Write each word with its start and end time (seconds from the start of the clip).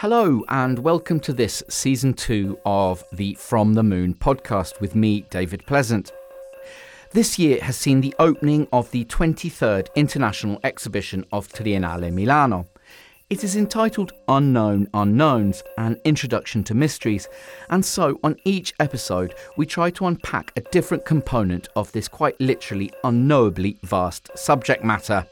Hello, 0.00 0.44
and 0.48 0.78
welcome 0.78 1.18
to 1.18 1.32
this 1.32 1.60
season 1.68 2.14
two 2.14 2.56
of 2.64 3.02
the 3.10 3.34
From 3.34 3.74
the 3.74 3.82
Moon 3.82 4.14
podcast 4.14 4.80
with 4.80 4.94
me, 4.94 5.22
David 5.28 5.66
Pleasant. 5.66 6.12
This 7.10 7.36
year 7.36 7.60
has 7.62 7.76
seen 7.76 8.00
the 8.00 8.14
opening 8.20 8.68
of 8.72 8.88
the 8.92 9.04
23rd 9.06 9.88
International 9.96 10.60
Exhibition 10.62 11.24
of 11.32 11.48
Triennale 11.48 12.12
Milano. 12.12 12.68
It 13.28 13.42
is 13.42 13.56
entitled 13.56 14.12
Unknown 14.28 14.86
Unknowns 14.94 15.64
An 15.78 16.00
Introduction 16.04 16.62
to 16.62 16.74
Mysteries, 16.74 17.28
and 17.68 17.84
so 17.84 18.20
on 18.22 18.36
each 18.44 18.74
episode 18.78 19.34
we 19.56 19.66
try 19.66 19.90
to 19.90 20.06
unpack 20.06 20.52
a 20.54 20.60
different 20.70 21.06
component 21.06 21.66
of 21.74 21.90
this 21.90 22.06
quite 22.06 22.40
literally 22.40 22.92
unknowably 23.02 23.76
vast 23.82 24.30
subject 24.38 24.84
matter. 24.84 25.26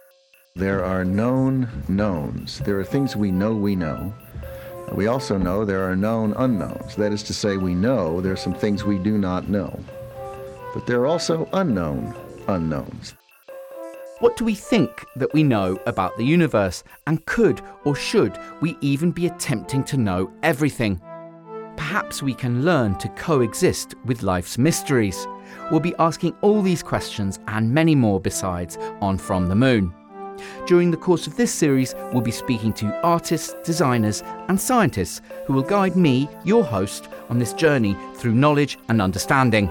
There 0.56 0.84
are 0.84 1.04
known 1.04 1.68
knowns. 1.87 2.59
There 2.59 2.80
are 2.80 2.84
things 2.84 3.14
we 3.14 3.30
know 3.30 3.54
we 3.54 3.76
know. 3.76 4.12
We 4.92 5.08
also 5.08 5.36
know 5.36 5.64
there 5.64 5.90
are 5.90 5.96
known 5.96 6.32
unknowns. 6.36 6.96
That 6.96 7.12
is 7.12 7.22
to 7.24 7.34
say, 7.34 7.56
we 7.56 7.74
know 7.74 8.20
there 8.20 8.32
are 8.32 8.36
some 8.36 8.54
things 8.54 8.84
we 8.84 8.98
do 8.98 9.18
not 9.18 9.48
know. 9.48 9.78
But 10.72 10.86
there 10.86 11.00
are 11.00 11.06
also 11.06 11.48
unknown 11.52 12.14
unknowns. 12.48 13.14
What 14.20 14.36
do 14.36 14.45
we 14.45 14.54
think 14.54 15.04
that 15.16 15.34
we 15.34 15.42
know 15.42 15.78
about 15.86 16.16
the 16.16 16.24
universe? 16.24 16.84
And 17.06 17.24
could 17.26 17.60
or 17.84 17.95
should 17.95 18.38
we 18.60 18.78
even 18.80 19.10
be 19.10 19.26
attempting 19.26 19.84
to 19.84 19.98
know 19.98 20.32
everything? 20.42 21.00
Perhaps 21.76 22.23
we 22.23 22.32
can 22.32 22.64
learn 22.64 22.96
to 22.98 23.09
coexist 23.10 23.95
with 24.06 24.23
life's 24.23 24.56
mysteries. 24.56 25.26
We'll 25.70 25.80
be 25.80 25.95
asking 25.98 26.34
all 26.40 26.62
these 26.62 26.82
questions 26.82 27.40
and 27.48 27.70
many 27.70 27.95
more 27.95 28.20
besides 28.20 28.79
on 29.02 29.18
From 29.18 29.48
the 29.48 29.54
Moon. 29.54 29.92
During 30.66 30.90
the 30.90 30.96
course 30.96 31.26
of 31.26 31.37
this 31.37 31.52
series, 31.52 31.95
we'll 32.12 32.20
be 32.20 32.30
speaking 32.30 32.73
to 32.74 33.01
artists, 33.02 33.54
designers, 33.65 34.23
and 34.48 34.60
scientists 34.60 35.20
who 35.46 35.52
will 35.52 35.62
guide 35.62 35.96
me, 35.96 36.29
your 36.45 36.65
host, 36.65 37.09
on 37.29 37.38
this 37.38 37.52
journey 37.52 37.96
through 38.15 38.34
knowledge 38.34 38.79
and 38.88 39.01
understanding. 39.01 39.70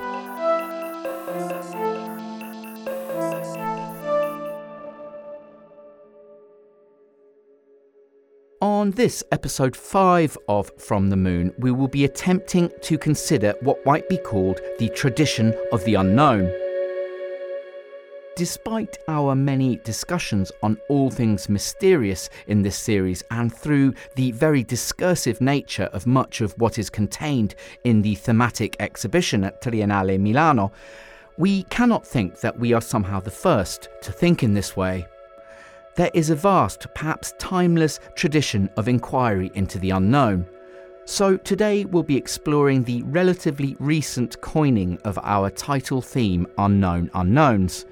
On 8.61 8.91
this 8.91 9.23
episode 9.31 9.75
5 9.75 10.37
of 10.47 10.71
From 10.77 11.09
the 11.09 11.15
Moon, 11.15 11.53
we 11.59 11.71
will 11.71 11.87
be 11.87 12.05
attempting 12.05 12.71
to 12.81 12.97
consider 12.97 13.53
what 13.61 13.85
might 13.85 14.07
be 14.09 14.17
called 14.17 14.59
the 14.79 14.89
tradition 14.89 15.53
of 15.71 15.83
the 15.85 15.95
unknown. 15.95 16.64
Despite 18.35 18.97
our 19.07 19.33
many 19.33 19.77
discussions 19.77 20.51
on 20.61 20.77
all 20.89 21.09
things 21.09 21.47
mysterious 21.47 22.29
in 22.47 22.63
this 22.63 22.75
series, 22.75 23.23
and 23.31 23.53
through 23.53 23.93
the 24.15 24.31
very 24.31 24.61
discursive 24.61 25.39
nature 25.39 25.89
of 25.93 26.05
much 26.05 26.41
of 26.41 26.51
what 26.59 26.77
is 26.77 26.89
contained 26.89 27.55
in 27.85 28.01
the 28.01 28.15
thematic 28.15 28.75
exhibition 28.81 29.45
at 29.45 29.61
Triennale 29.61 30.19
Milano, 30.19 30.73
we 31.37 31.63
cannot 31.63 32.05
think 32.05 32.41
that 32.41 32.59
we 32.59 32.73
are 32.73 32.81
somehow 32.81 33.21
the 33.21 33.31
first 33.31 33.87
to 34.01 34.11
think 34.11 34.43
in 34.43 34.53
this 34.53 34.75
way. 34.75 35.07
There 35.95 36.11
is 36.13 36.29
a 36.29 36.35
vast, 36.35 36.87
perhaps 36.93 37.33
timeless 37.39 38.01
tradition 38.15 38.69
of 38.75 38.89
inquiry 38.89 39.49
into 39.53 39.79
the 39.79 39.91
unknown. 39.91 40.45
So 41.05 41.37
today 41.37 41.85
we'll 41.85 42.03
be 42.03 42.17
exploring 42.17 42.83
the 42.83 43.01
relatively 43.03 43.77
recent 43.79 44.41
coining 44.41 44.99
of 45.05 45.17
our 45.23 45.49
title 45.49 46.01
theme, 46.01 46.47
Unknown 46.57 47.09
Unknowns 47.13 47.85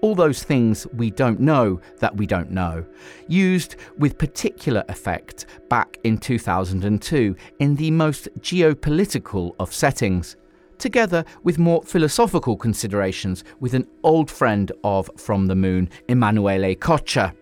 all 0.00 0.14
those 0.14 0.42
things 0.42 0.86
we 0.94 1.10
don't 1.10 1.40
know 1.40 1.80
that 1.98 2.16
we 2.16 2.26
don't 2.26 2.50
know, 2.50 2.84
used 3.26 3.76
with 3.98 4.18
particular 4.18 4.84
effect 4.88 5.46
back 5.68 5.98
in 6.04 6.18
2002 6.18 7.36
in 7.58 7.76
the 7.76 7.90
most 7.90 8.28
geopolitical 8.40 9.54
of 9.58 9.72
settings, 9.72 10.36
together 10.78 11.24
with 11.42 11.58
more 11.58 11.82
philosophical 11.82 12.56
considerations 12.56 13.44
with 13.60 13.74
an 13.74 13.86
old 14.02 14.30
friend 14.30 14.72
of 14.84 15.10
From 15.16 15.46
the 15.46 15.56
Moon, 15.56 15.88
Emanuele 16.08 16.74
Coccia. 16.76 17.34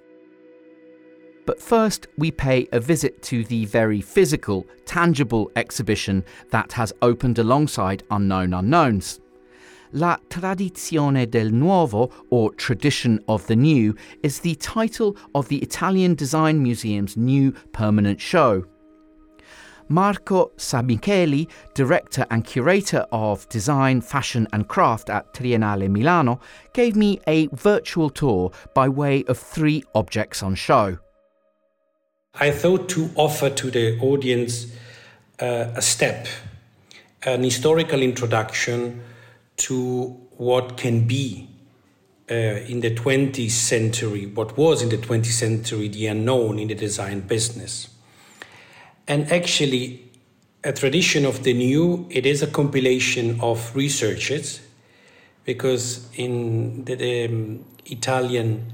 But 1.44 1.62
first, 1.62 2.08
we 2.18 2.32
pay 2.32 2.66
a 2.72 2.80
visit 2.80 3.22
to 3.24 3.44
the 3.44 3.66
very 3.66 4.00
physical, 4.00 4.66
tangible 4.84 5.50
exhibition 5.54 6.24
that 6.50 6.72
has 6.72 6.92
opened 7.02 7.38
alongside 7.38 8.02
Unknown 8.10 8.52
Unknowns. 8.52 9.20
La 9.92 10.18
Tradizione 10.28 11.30
del 11.30 11.50
Nuovo, 11.50 12.10
or 12.30 12.52
Tradition 12.54 13.20
of 13.28 13.46
the 13.46 13.56
New, 13.56 13.94
is 14.22 14.40
the 14.40 14.54
title 14.56 15.16
of 15.34 15.48
the 15.48 15.58
Italian 15.58 16.14
Design 16.14 16.62
Museum's 16.62 17.16
new 17.16 17.52
permanent 17.72 18.20
show. 18.20 18.64
Marco 19.88 20.50
Sammicheli, 20.56 21.48
director 21.74 22.26
and 22.30 22.44
curator 22.44 23.06
of 23.12 23.48
design, 23.48 24.00
fashion, 24.00 24.48
and 24.52 24.66
craft 24.68 25.10
at 25.10 25.32
Triennale 25.32 25.88
Milano, 25.88 26.40
gave 26.72 26.96
me 26.96 27.20
a 27.28 27.46
virtual 27.48 28.10
tour 28.10 28.50
by 28.74 28.88
way 28.88 29.22
of 29.28 29.38
three 29.38 29.84
objects 29.94 30.42
on 30.42 30.56
show. 30.56 30.98
I 32.34 32.50
thought 32.50 32.88
to 32.90 33.10
offer 33.14 33.48
to 33.48 33.70
the 33.70 33.98
audience 34.00 34.66
uh, 35.40 35.70
a 35.74 35.82
step, 35.82 36.26
an 37.22 37.44
historical 37.44 38.02
introduction 38.02 39.02
to 39.56 40.20
what 40.36 40.76
can 40.76 41.06
be 41.06 41.48
uh, 42.30 42.34
in 42.34 42.80
the 42.80 42.94
20th 42.94 43.50
century, 43.50 44.26
what 44.26 44.56
was 44.56 44.82
in 44.82 44.88
the 44.88 44.98
20th 44.98 45.26
century 45.26 45.88
the 45.88 46.06
unknown 46.06 46.58
in 46.58 46.68
the 46.68 46.74
design 46.74 47.20
business. 47.20 47.88
And 49.06 49.30
actually, 49.30 50.10
a 50.64 50.72
tradition 50.72 51.24
of 51.24 51.44
the 51.44 51.54
new, 51.54 52.06
it 52.10 52.26
is 52.26 52.42
a 52.42 52.46
compilation 52.48 53.40
of 53.40 53.74
researches 53.76 54.60
because 55.44 56.08
in 56.16 56.84
the, 56.84 56.96
the 56.96 57.24
um, 57.26 57.64
Italian 57.84 58.72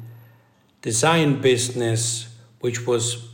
design 0.80 1.40
business, 1.40 2.34
which 2.60 2.86
was 2.86 3.28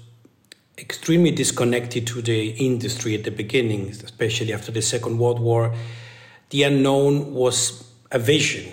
extremely 0.76 1.30
disconnected 1.30 2.06
to 2.08 2.20
the 2.20 2.50
industry 2.50 3.14
at 3.14 3.24
the 3.24 3.30
beginning, 3.30 3.90
especially 3.90 4.52
after 4.52 4.72
the 4.72 4.82
Second 4.82 5.18
World 5.18 5.38
War, 5.38 5.74
the 6.50 6.62
unknown 6.62 7.34
was 7.34 7.90
a 8.10 8.18
vision, 8.18 8.72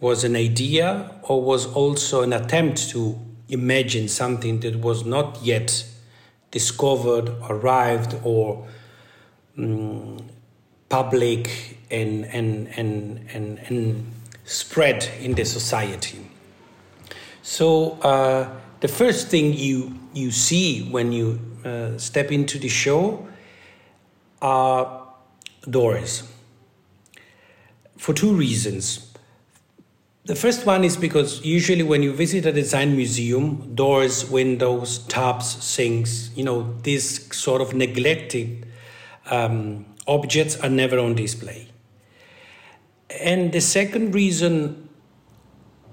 was 0.00 0.24
an 0.24 0.34
idea, 0.34 1.10
or 1.22 1.42
was 1.42 1.66
also 1.66 2.22
an 2.22 2.32
attempt 2.32 2.90
to 2.90 3.18
imagine 3.48 4.08
something 4.08 4.60
that 4.60 4.76
was 4.76 5.04
not 5.04 5.38
yet 5.42 5.84
discovered, 6.50 7.28
arrived, 7.48 8.16
or 8.24 8.66
um, 9.58 10.18
public 10.88 11.78
and, 11.90 12.24
and, 12.26 12.68
and, 12.76 13.28
and, 13.32 13.58
and 13.68 14.12
spread 14.44 15.06
in 15.20 15.34
the 15.34 15.44
society. 15.44 16.18
So, 17.42 17.92
uh, 18.02 18.48
the 18.80 18.88
first 18.88 19.28
thing 19.28 19.52
you, 19.52 19.94
you 20.14 20.30
see 20.30 20.88
when 20.90 21.12
you 21.12 21.38
uh, 21.64 21.98
step 21.98 22.32
into 22.32 22.58
the 22.58 22.68
show 22.68 23.28
are 24.40 25.06
doors 25.68 26.31
for 28.02 28.12
two 28.12 28.34
reasons. 28.34 29.12
The 30.24 30.34
first 30.34 30.66
one 30.66 30.82
is 30.82 30.96
because 30.96 31.44
usually 31.44 31.84
when 31.84 32.02
you 32.02 32.12
visit 32.12 32.44
a 32.44 32.52
design 32.52 32.96
museum, 32.96 33.76
doors, 33.76 34.28
windows, 34.28 34.98
tubs, 35.06 35.46
sinks, 35.62 36.30
you 36.34 36.42
know, 36.42 36.74
these 36.82 37.32
sort 37.32 37.62
of 37.62 37.74
neglected 37.74 38.66
um, 39.26 39.86
objects 40.08 40.56
are 40.58 40.68
never 40.68 40.98
on 40.98 41.14
display. 41.14 41.68
And 43.20 43.52
the 43.52 43.60
second 43.60 44.16
reason 44.16 44.88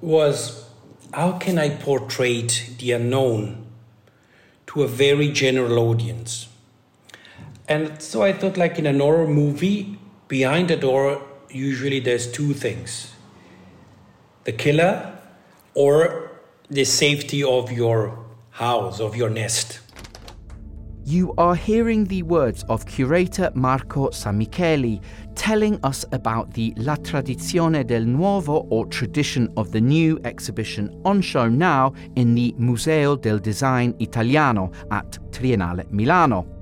was 0.02 0.68
how 1.14 1.34
can 1.34 1.60
I 1.60 1.70
portray 1.70 2.42
the 2.42 2.94
unknown 2.94 3.68
to 4.66 4.82
a 4.82 4.88
very 4.88 5.32
general 5.32 5.78
audience? 5.78 6.48
And 7.68 8.02
so 8.02 8.24
I 8.24 8.34
thought, 8.34 8.58
like 8.58 8.80
in 8.80 8.88
an 8.88 9.00
horror 9.00 9.28
movie, 9.28 10.00
behind 10.28 10.70
the 10.72 10.76
door 10.76 11.29
usually 11.52 12.00
there's 12.00 12.32
two 12.32 12.54
things 12.54 13.14
the 14.46 14.52
killer 14.52 15.18
or 15.74 16.32
the 16.70 16.84
safety 16.84 17.44
of 17.44 17.72
your 17.72 18.18
house, 18.52 19.00
of 19.00 19.16
your 19.16 19.30
nest. 19.30 19.80
You 21.06 21.34
are 21.38 21.56
hearing 21.56 22.06
the 22.06 22.22
words 22.24 22.64
of 22.70 22.86
curator 22.86 23.52
Marco 23.56 24.10
Sammicheli 24.10 25.02
telling 25.36 25.80
us 25.84 26.06
about 26.12 26.54
the 26.54 26.74
La 26.78 26.96
Tradizione 26.98 27.86
del 27.86 28.04
Nuovo 28.04 28.68
or 28.70 28.86
Tradition 28.86 29.52
of 29.58 29.72
the 29.72 29.82
New 29.82 30.20
exhibition 30.24 31.02
on 31.06 31.22
show 31.22 31.48
now 31.48 31.94
in 32.16 32.36
the 32.36 32.54
Museo 32.58 33.16
del 33.16 33.40
Design 33.40 33.96
Italiano 34.00 34.72
at 34.92 35.18
Triennale 35.32 35.90
Milano. 35.92 36.59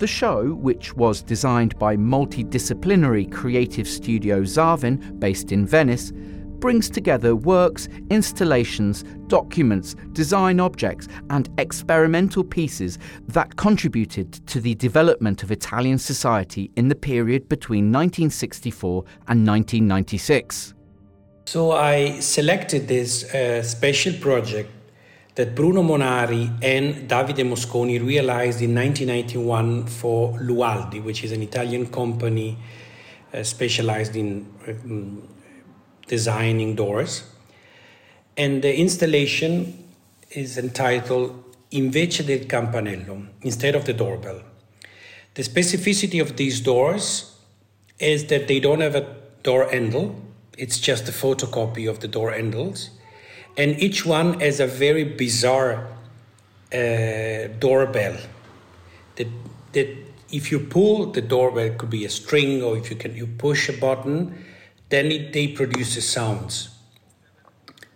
The 0.00 0.06
show, 0.06 0.54
which 0.54 0.96
was 0.96 1.20
designed 1.20 1.78
by 1.78 1.94
multidisciplinary 1.94 3.30
creative 3.30 3.86
studio 3.86 4.40
Zaven, 4.40 5.20
based 5.20 5.52
in 5.52 5.66
Venice, 5.66 6.10
brings 6.58 6.88
together 6.88 7.36
works, 7.36 7.86
installations, 8.08 9.02
documents, 9.26 9.96
design 10.12 10.58
objects, 10.58 11.06
and 11.28 11.50
experimental 11.58 12.42
pieces 12.42 12.98
that 13.28 13.56
contributed 13.56 14.32
to 14.46 14.58
the 14.58 14.74
development 14.76 15.42
of 15.42 15.52
Italian 15.52 15.98
society 15.98 16.70
in 16.76 16.88
the 16.88 16.94
period 16.94 17.46
between 17.50 17.92
1964 17.92 19.04
and 19.28 19.46
1996. 19.46 20.72
So 21.44 21.72
I 21.72 22.20
selected 22.20 22.88
this 22.88 23.34
uh, 23.34 23.62
special 23.62 24.14
project 24.14 24.70
that 25.40 25.54
Bruno 25.54 25.82
Munari 25.82 26.52
and 26.62 27.08
Davide 27.08 27.46
Mosconi 27.48 27.98
realized 27.98 28.60
in 28.60 28.74
1991 28.74 29.86
for 29.86 30.38
Lualdi, 30.38 31.02
which 31.02 31.24
is 31.24 31.32
an 31.32 31.40
Italian 31.40 31.86
company 31.86 32.58
uh, 33.32 33.42
specialized 33.42 34.16
in 34.16 34.46
um, 34.68 35.26
designing 36.06 36.74
doors. 36.74 37.24
And 38.36 38.60
the 38.60 38.76
installation 38.78 39.88
is 40.30 40.58
entitled 40.58 41.42
Invece 41.72 42.26
del 42.26 42.44
campanello, 42.46 43.26
instead 43.40 43.74
of 43.74 43.86
the 43.86 43.94
doorbell. 43.94 44.42
The 45.36 45.42
specificity 45.42 46.20
of 46.20 46.36
these 46.36 46.60
doors 46.60 47.34
is 47.98 48.26
that 48.26 48.46
they 48.46 48.60
don't 48.60 48.82
have 48.82 48.94
a 48.94 49.06
door 49.42 49.70
handle, 49.70 50.20
it's 50.58 50.78
just 50.78 51.08
a 51.08 51.12
photocopy 51.12 51.88
of 51.88 52.00
the 52.00 52.08
door 52.08 52.32
handles. 52.32 52.90
And 53.60 53.78
each 53.78 54.06
one 54.06 54.40
has 54.40 54.58
a 54.58 54.66
very 54.66 55.04
bizarre 55.04 55.86
uh, 56.72 57.48
doorbell. 57.58 58.16
That, 59.16 59.28
that 59.72 59.88
if 60.32 60.50
you 60.50 60.60
pull 60.60 61.12
the 61.12 61.20
doorbell, 61.20 61.66
it 61.66 61.76
could 61.76 61.90
be 61.90 62.06
a 62.06 62.08
string, 62.08 62.62
or 62.62 62.78
if 62.78 62.88
you 62.88 62.96
can 62.96 63.14
you 63.14 63.26
push 63.26 63.68
a 63.68 63.74
button, 63.74 64.46
then 64.88 65.12
it, 65.12 65.34
they 65.34 65.48
produces 65.48 66.08
sounds. 66.08 66.70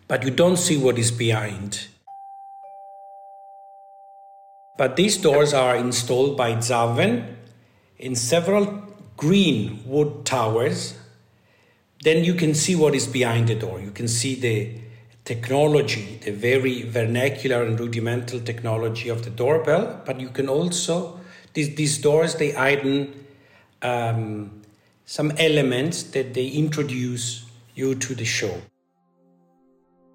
But 0.06 0.22
you 0.22 0.30
don't 0.30 0.58
see 0.58 0.76
what 0.76 0.98
is 0.98 1.10
behind. 1.10 1.88
But 4.76 4.96
these 4.96 5.16
doors 5.16 5.54
are 5.54 5.76
installed 5.76 6.36
by 6.36 6.56
Zaven 6.56 7.36
in 7.98 8.14
several 8.16 8.82
green 9.16 9.82
wood 9.86 10.26
towers 10.26 10.98
then 12.04 12.22
you 12.22 12.34
can 12.34 12.54
see 12.54 12.76
what 12.76 12.94
is 12.94 13.06
behind 13.06 13.48
the 13.48 13.54
door. 13.54 13.80
You 13.80 13.90
can 13.90 14.08
see 14.08 14.34
the 14.34 14.83
technology, 15.24 16.20
the 16.24 16.32
very 16.32 16.82
vernacular 16.82 17.62
and 17.64 17.80
rudimental 17.80 18.40
technology 18.40 19.08
of 19.08 19.24
the 19.24 19.30
doorbell, 19.30 20.00
but 20.04 20.20
you 20.20 20.28
can 20.28 20.48
also, 20.48 21.18
these, 21.54 21.74
these 21.76 21.98
doors, 21.98 22.34
they 22.34 22.50
hide 22.52 23.08
um, 23.82 24.62
some 25.06 25.32
elements 25.38 26.02
that 26.02 26.34
they 26.34 26.48
introduce 26.48 27.46
you 27.74 27.94
to 27.94 28.14
the 28.14 28.24
show. 28.24 28.60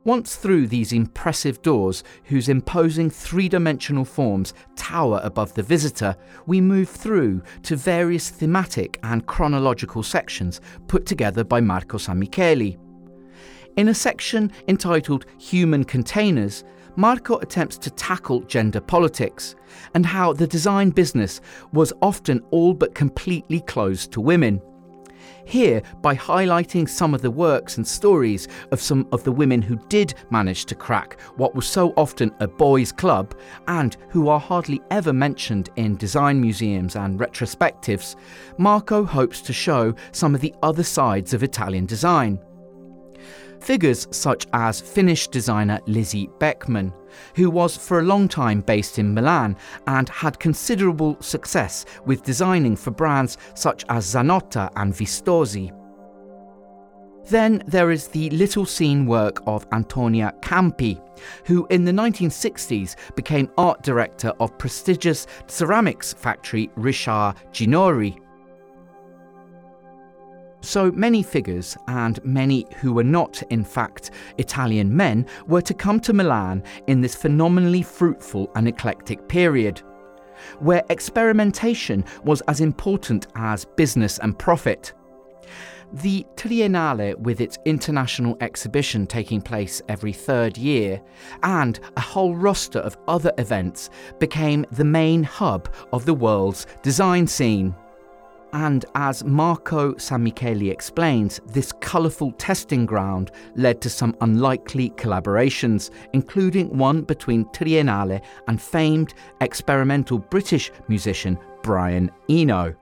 Once 0.05 0.37
through 0.37 0.65
these 0.65 0.93
impressive 0.93 1.61
doors, 1.61 2.03
whose 2.23 2.47
imposing 2.47 3.09
three 3.09 3.49
dimensional 3.49 4.05
forms 4.05 4.53
tower 4.75 5.19
above 5.23 5.53
the 5.55 5.61
visitor, 5.61 6.15
we 6.45 6.61
move 6.61 6.87
through 6.87 7.41
to 7.61 7.75
various 7.75 8.29
thematic 8.29 8.97
and 9.03 9.27
chronological 9.27 10.01
sections 10.01 10.61
put 10.87 11.05
together 11.05 11.43
by 11.43 11.59
Marco 11.59 11.97
Sammicheli. 11.97 12.77
In 13.79 13.87
a 13.87 13.93
section 13.93 14.51
entitled 14.67 15.25
Human 15.37 15.85
Containers, 15.85 16.65
Marco 16.97 17.37
attempts 17.37 17.77
to 17.77 17.89
tackle 17.89 18.41
gender 18.41 18.81
politics 18.81 19.55
and 19.95 20.05
how 20.05 20.33
the 20.33 20.45
design 20.47 20.89
business 20.89 21.39
was 21.71 21.93
often 22.01 22.43
all 22.51 22.73
but 22.73 22.93
completely 22.93 23.61
closed 23.61 24.11
to 24.11 24.19
women. 24.19 24.61
Here, 25.45 25.81
by 26.01 26.13
highlighting 26.13 26.89
some 26.89 27.13
of 27.13 27.21
the 27.21 27.31
works 27.31 27.77
and 27.77 27.87
stories 27.87 28.49
of 28.73 28.81
some 28.81 29.07
of 29.13 29.23
the 29.23 29.31
women 29.31 29.61
who 29.61 29.77
did 29.87 30.13
manage 30.29 30.65
to 30.65 30.75
crack 30.75 31.17
what 31.37 31.55
was 31.55 31.65
so 31.65 31.93
often 31.95 32.33
a 32.41 32.49
boys' 32.49 32.91
club 32.91 33.33
and 33.69 33.95
who 34.09 34.27
are 34.27 34.41
hardly 34.41 34.81
ever 34.91 35.13
mentioned 35.13 35.69
in 35.77 35.95
design 35.95 36.41
museums 36.41 36.97
and 36.97 37.17
retrospectives, 37.17 38.17
Marco 38.57 39.05
hopes 39.05 39.39
to 39.39 39.53
show 39.53 39.95
some 40.11 40.35
of 40.35 40.41
the 40.41 40.53
other 40.63 40.83
sides 40.83 41.33
of 41.33 41.43
Italian 41.43 41.85
design. 41.85 42.37
Figures 43.61 44.07
such 44.11 44.47
as 44.53 44.81
Finnish 44.81 45.27
designer 45.27 45.79
Liisi 45.87 46.29
Beckmann, 46.39 46.93
who 47.35 47.49
was 47.49 47.75
for 47.75 47.99
a 47.99 48.03
long 48.03 48.27
time 48.27 48.61
based 48.61 48.99
in 48.99 49.13
Milan 49.13 49.55
and 49.87 50.09
had 50.09 50.39
considerable 50.39 51.17
success 51.21 51.85
with 52.05 52.23
designing 52.23 52.75
for 52.75 52.91
brands 52.91 53.37
such 53.53 53.85
as 53.89 54.05
Zanotta 54.05 54.69
and 54.75 54.93
Vistosi. 54.93 55.75
Then 57.29 57.61
there 57.67 57.91
is 57.91 58.07
the 58.07 58.29
little 58.31 58.65
seen 58.65 59.05
work 59.05 59.43
of 59.45 59.67
Antonia 59.71 60.33
Campi, 60.41 60.99
who 61.45 61.67
in 61.69 61.85
the 61.85 61.91
1960s 61.91 62.95
became 63.15 63.51
art 63.57 63.83
director 63.83 64.29
of 64.39 64.57
prestigious 64.57 65.27
ceramics 65.45 66.13
factory 66.13 66.71
Richard 66.75 67.35
Ginori. 67.51 68.19
So 70.61 70.91
many 70.91 71.23
figures, 71.23 71.77
and 71.87 72.23
many 72.25 72.65
who 72.77 72.91
were 72.93 73.03
not, 73.03 73.41
in 73.49 73.63
fact, 73.63 74.11
Italian 74.37 74.95
men, 74.95 75.25
were 75.47 75.61
to 75.61 75.73
come 75.73 75.99
to 76.01 76.13
Milan 76.13 76.63
in 76.87 76.99
this 76.99 77.15
phenomenally 77.15 77.81
fruitful 77.81 78.51
and 78.55 78.67
eclectic 78.67 79.27
period, 79.29 79.81
where 80.59 80.83
experimentation 80.89 82.03
was 82.23 82.41
as 82.41 82.59
important 82.59 83.27
as 83.35 83.65
business 83.65 84.19
and 84.19 84.37
profit. 84.37 84.93
The 85.91 86.23
Triennale, 86.35 87.17
with 87.17 87.41
its 87.41 87.57
international 87.65 88.37
exhibition 88.41 89.07
taking 89.07 89.41
place 89.41 89.81
every 89.87 90.13
third 90.13 90.57
year, 90.57 91.01
and 91.41 91.79
a 91.97 92.01
whole 92.01 92.35
roster 92.35 92.79
of 92.79 92.97
other 93.07 93.31
events, 93.37 93.89
became 94.19 94.65
the 94.71 94.85
main 94.85 95.23
hub 95.23 95.73
of 95.91 96.05
the 96.05 96.13
world's 96.13 96.67
design 96.83 97.25
scene. 97.25 97.73
And 98.53 98.85
as 98.95 99.23
Marco 99.23 99.93
Sammicheli 99.93 100.71
explains, 100.71 101.39
this 101.45 101.71
colourful 101.81 102.31
testing 102.33 102.85
ground 102.85 103.31
led 103.55 103.79
to 103.81 103.89
some 103.89 104.15
unlikely 104.21 104.89
collaborations, 104.91 105.91
including 106.13 106.75
one 106.75 107.03
between 107.03 107.45
Triennale 107.45 108.21
and 108.47 108.59
famed 108.61 109.13
experimental 109.41 110.17
British 110.17 110.71
musician 110.87 111.37
Brian 111.61 112.09
Eno. 112.27 112.75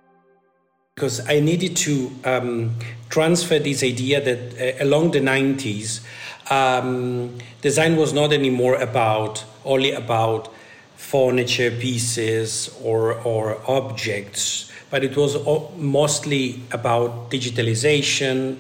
Because 0.96 1.28
I 1.28 1.42
needed 1.42 1.76
to 1.78 2.12
um, 2.24 2.76
transfer 3.10 3.60
this 3.60 3.84
idea 3.84 4.22
that 4.22 4.80
uh, 4.80 4.84
along 4.84 5.12
the 5.12 5.20
90s, 5.20 6.02
um, 6.50 7.38
design 7.62 7.98
was 7.98 8.14
not 8.14 8.32
anymore 8.32 8.76
about 8.76 9.44
only 9.66 9.92
about 9.92 10.52
furniture 10.96 11.70
pieces 11.72 12.76
or, 12.82 13.14
or 13.22 13.60
objects 13.70 14.67
but 14.90 15.04
it 15.04 15.18
was 15.18 15.36
mostly 15.76 16.62
about 16.72 17.30
digitalization, 17.30 18.58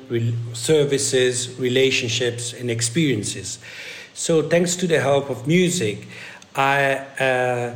services, 0.55 1.57
relationships, 1.59 2.53
and 2.53 2.69
experiences. 2.69 3.59
So, 4.13 4.41
thanks 4.41 4.75
to 4.77 4.87
the 4.87 4.99
help 4.99 5.29
of 5.29 5.47
music, 5.47 6.07
I, 6.55 6.95
uh, 7.19 7.75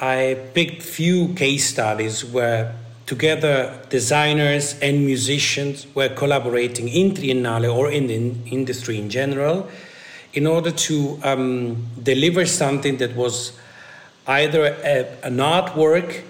I 0.00 0.38
picked 0.54 0.82
few 0.82 1.34
case 1.34 1.68
studies 1.68 2.24
where 2.24 2.74
together 3.06 3.78
designers 3.90 4.78
and 4.80 5.04
musicians 5.04 5.86
were 5.94 6.08
collaborating 6.08 6.88
in 6.88 7.12
Triennale 7.12 7.74
or 7.74 7.90
in 7.90 8.06
the 8.06 8.50
industry 8.50 8.98
in 8.98 9.10
general 9.10 9.68
in 10.32 10.46
order 10.46 10.70
to 10.70 11.20
um, 11.22 11.86
deliver 12.02 12.46
something 12.46 12.96
that 12.96 13.14
was 13.14 13.52
either 14.26 14.64
a, 14.64 15.26
an 15.26 15.36
artwork 15.36 16.22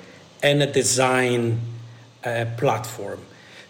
and 0.45 0.63
a 0.63 0.67
design 0.67 1.59
uh, 2.23 2.45
platform. 2.59 3.19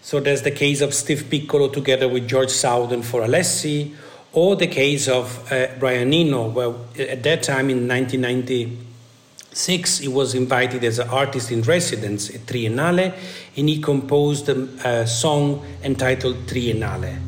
So 0.01 0.19
there's 0.19 0.41
the 0.43 0.51
case 0.51 0.81
of 0.81 0.93
Steve 0.93 1.27
Piccolo 1.31 1.69
together 1.69 2.07
with 2.07 2.27
George 2.27 2.51
Sowden 2.51 3.01
for 3.01 3.21
Alessi, 3.21 3.95
or 4.33 4.55
the 4.57 4.67
case 4.67 5.07
of 5.07 5.51
uh, 5.51 5.67
Brian 5.79 6.13
Eno, 6.13 6.49
where 6.49 6.73
at 6.99 7.23
that 7.23 7.41
time 7.41 7.69
in 7.69 7.87
1996 7.87 9.99
he 9.99 10.09
was 10.09 10.35
invited 10.35 10.83
as 10.83 10.99
an 10.99 11.07
artist 11.07 11.49
in 11.49 11.61
residence 11.61 12.29
at 12.29 12.41
Triennale, 12.41 13.17
and 13.55 13.69
he 13.69 13.81
composed 13.81 14.49
a, 14.49 14.67
a 14.83 15.07
song 15.07 15.65
entitled 15.81 16.45
Triennale. 16.45 17.24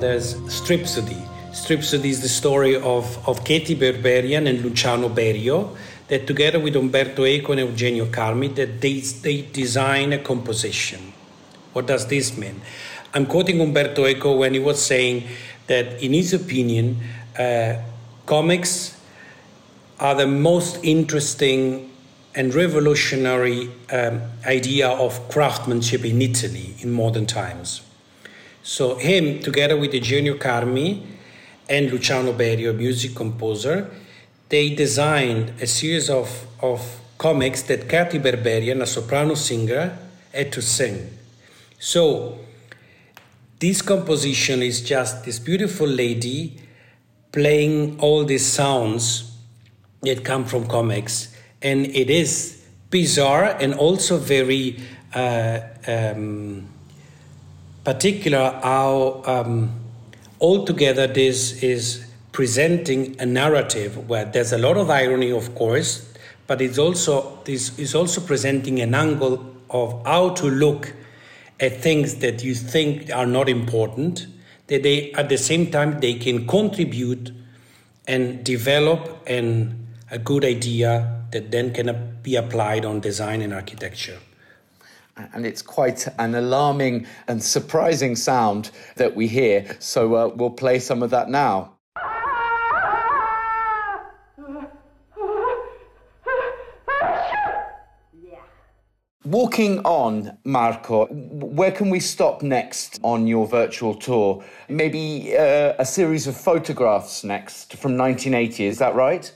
There's 0.00 0.34
Stripsody. 0.48 1.20
Stripsody 1.50 2.06
is 2.06 2.22
the 2.22 2.28
story 2.28 2.74
of, 2.74 3.28
of 3.28 3.44
Cathy 3.44 3.76
Berberian 3.76 4.48
and 4.48 4.62
Luciano 4.62 5.10
Berio 5.10 5.76
that 6.08 6.26
together 6.26 6.58
with 6.58 6.74
Umberto 6.74 7.26
Eco 7.26 7.52
and 7.52 7.60
Eugenio 7.60 8.06
Carmi 8.06 8.54
that 8.54 8.80
they, 8.80 9.00
they 9.00 9.42
design 9.42 10.14
a 10.14 10.18
composition. 10.18 11.12
What 11.74 11.86
does 11.86 12.06
this 12.06 12.34
mean? 12.34 12.62
I'm 13.12 13.26
quoting 13.26 13.60
Umberto 13.60 14.06
Eco 14.06 14.36
when 14.36 14.54
he 14.54 14.58
was 14.58 14.82
saying 14.82 15.28
that 15.66 16.02
in 16.02 16.14
his 16.14 16.32
opinion, 16.32 16.96
uh, 17.38 17.74
comics 18.24 18.98
are 19.98 20.14
the 20.14 20.26
most 20.26 20.82
interesting 20.82 21.90
and 22.34 22.54
revolutionary 22.54 23.70
um, 23.92 24.22
idea 24.46 24.88
of 24.88 25.28
craftsmanship 25.28 26.06
in 26.06 26.22
Italy 26.22 26.74
in 26.80 26.90
modern 26.90 27.26
times. 27.26 27.82
So 28.62 28.96
him, 28.96 29.40
together 29.40 29.76
with 29.76 29.94
Eugenio 29.94 30.34
Carmi 30.34 31.02
and 31.68 31.90
Luciano 31.90 32.32
Berio, 32.32 32.70
a 32.70 32.72
music 32.72 33.14
composer, 33.14 33.90
they 34.48 34.74
designed 34.74 35.52
a 35.60 35.66
series 35.66 36.10
of, 36.10 36.46
of 36.60 37.00
comics 37.18 37.62
that 37.62 37.88
Cathy 37.88 38.18
Berberian, 38.18 38.82
a 38.82 38.86
soprano 38.86 39.34
singer, 39.34 39.96
had 40.32 40.52
to 40.52 40.62
sing. 40.62 41.10
So 41.78 42.38
this 43.58 43.82
composition 43.82 44.62
is 44.62 44.80
just 44.80 45.24
this 45.24 45.38
beautiful 45.38 45.86
lady 45.86 46.60
playing 47.32 48.00
all 48.00 48.24
these 48.24 48.46
sounds 48.46 49.36
that 50.02 50.24
come 50.24 50.46
from 50.46 50.66
comics, 50.66 51.34
and 51.60 51.86
it 51.86 52.08
is 52.08 52.64
bizarre 52.88 53.56
and 53.60 53.74
also 53.74 54.16
very 54.16 54.80
uh, 55.14 55.60
um, 55.86 56.69
particular 57.92 58.56
how 58.62 59.20
um, 59.26 59.68
altogether 60.40 61.08
this 61.08 61.60
is 61.60 62.06
presenting 62.30 63.20
a 63.20 63.26
narrative 63.26 64.08
where 64.08 64.24
there's 64.24 64.52
a 64.52 64.58
lot 64.58 64.76
of 64.76 64.88
irony, 64.88 65.32
of 65.32 65.52
course, 65.56 66.08
but 66.46 66.60
it's 66.60 66.78
also 66.78 67.40
this 67.44 67.76
is 67.80 67.96
also 67.96 68.20
presenting 68.20 68.78
an 68.80 68.94
angle 68.94 69.44
of 69.70 70.06
how 70.06 70.28
to 70.30 70.46
look 70.46 70.92
at 71.58 71.78
things 71.78 72.14
that 72.16 72.44
you 72.44 72.54
think 72.54 73.12
are 73.12 73.26
not 73.26 73.48
important 73.48 74.28
that 74.68 74.84
they 74.84 75.12
at 75.14 75.28
the 75.28 75.38
same 75.38 75.68
time 75.68 75.98
they 75.98 76.14
can 76.14 76.46
contribute 76.46 77.32
and 78.06 78.44
develop 78.44 79.20
an, 79.26 79.88
a 80.12 80.18
good 80.18 80.44
idea 80.44 81.24
that 81.32 81.50
then 81.50 81.74
can 81.74 82.18
be 82.22 82.36
applied 82.36 82.84
on 82.84 83.00
design 83.00 83.42
and 83.42 83.52
architecture 83.52 84.18
and 85.32 85.46
it's 85.46 85.62
quite 85.62 86.06
an 86.18 86.34
alarming 86.34 87.06
and 87.28 87.42
surprising 87.42 88.16
sound 88.16 88.70
that 88.96 89.14
we 89.14 89.26
hear. 89.26 89.76
So 89.78 90.14
uh, 90.14 90.28
we'll 90.34 90.50
play 90.50 90.78
some 90.78 91.02
of 91.02 91.10
that 91.10 91.28
now. 91.28 91.76
Walking 99.24 99.80
on, 99.80 100.38
Marco, 100.44 101.06
where 101.06 101.70
can 101.70 101.90
we 101.90 102.00
stop 102.00 102.42
next 102.42 102.98
on 103.02 103.26
your 103.26 103.46
virtual 103.46 103.94
tour? 103.94 104.42
Maybe 104.68 105.36
uh, 105.36 105.74
a 105.78 105.84
series 105.84 106.26
of 106.26 106.36
photographs 106.36 107.22
next 107.22 107.76
from 107.76 107.96
1980, 107.98 108.66
is 108.66 108.78
that 108.78 108.94
right? 108.94 109.30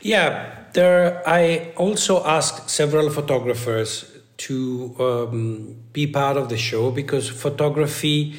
Yeah, 0.00 0.56
there. 0.72 1.22
I 1.26 1.72
also 1.76 2.24
asked 2.24 2.68
several 2.68 3.10
photographers 3.10 4.11
to 4.46 4.94
um, 4.98 5.76
be 5.92 6.06
part 6.06 6.36
of 6.36 6.48
the 6.48 6.56
show 6.56 6.90
because 6.90 7.28
photography 7.28 8.34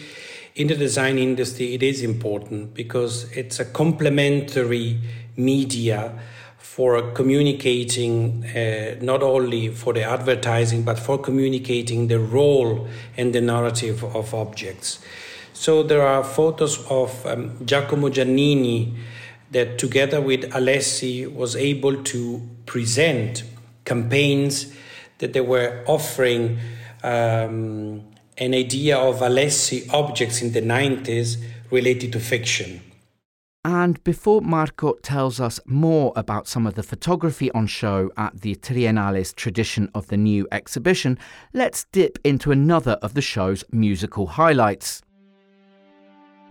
in 0.56 0.68
the 0.68 0.76
design 0.76 1.18
industry 1.18 1.74
it 1.74 1.82
is 1.82 2.02
important 2.02 2.74
because 2.74 3.32
it's 3.32 3.60
a 3.60 3.66
complementary 3.66 5.00
media 5.38 6.14
for 6.58 7.12
communicating 7.12 8.46
uh, 8.46 8.96
not 9.02 9.24
only 9.24 9.70
for 9.70 9.94
the 9.94 10.04
advertising 10.04 10.84
but 10.84 11.00
for 11.00 11.18
communicating 11.18 12.08
the 12.08 12.20
role 12.20 12.88
and 13.16 13.34
the 13.34 13.42
narrative 13.42 14.04
of 14.04 14.34
objects. 14.34 15.00
So 15.54 15.84
there 15.84 16.06
are 16.06 16.24
photos 16.24 16.86
of 16.90 17.26
um, 17.26 17.66
giacomo 17.66 18.10
giannini 18.10 18.98
that 19.52 19.78
together 19.78 20.20
with 20.20 20.52
alessi 20.52 21.32
was 21.34 21.56
able 21.56 22.04
to 22.04 22.42
present 22.66 23.44
campaigns 23.86 24.74
that 25.24 25.32
they 25.32 25.42
were 25.42 25.82
offering 25.88 26.60
um, 27.02 28.04
an 28.38 28.54
idea 28.54 28.98
of 28.98 29.22
Alessi 29.22 29.90
objects 29.94 30.42
in 30.42 30.52
the 30.52 30.62
90s 30.62 31.42
related 31.72 32.12
to 32.12 32.20
fiction. 32.20 32.82
And 33.64 34.04
before 34.04 34.42
Marco 34.42 34.96
tells 34.96 35.40
us 35.40 35.62
more 35.66 36.12
about 36.18 36.50
some 36.50 36.68
of 36.68 36.74
the 36.74 36.84
photography 36.84 37.50
on 37.52 37.68
show 37.68 38.12
at 38.18 38.42
the 38.42 38.56
Triennale's 38.56 39.32
tradition 39.32 39.90
of 39.96 40.08
the 40.08 40.18
new 40.18 40.46
exhibition, 40.52 41.18
let's 41.54 41.86
dip 41.94 42.20
into 42.26 42.52
another 42.52 43.00
of 43.02 43.14
the 43.14 43.22
show's 43.22 43.64
musical 43.72 44.28
highlights. 44.28 45.02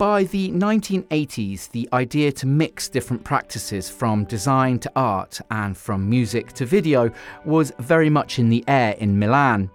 By 0.03 0.25
the 0.25 0.51
1980s, 0.51 1.71
the 1.71 1.89
idea 1.93 2.33
to 2.33 2.47
mix 2.49 2.89
different 2.89 3.23
practices 3.23 3.89
from 3.89 4.25
design 4.25 4.81
to 4.81 4.91
art 4.97 5.41
and 5.53 5.77
from 5.77 6.11
music 6.11 6.53
to 6.55 6.67
video 6.67 7.09
was 7.45 7.73
very 7.79 8.11
much 8.11 8.41
in 8.41 8.49
the 8.49 8.65
air 8.67 8.97
in 8.99 9.17
Milan, 9.17 9.71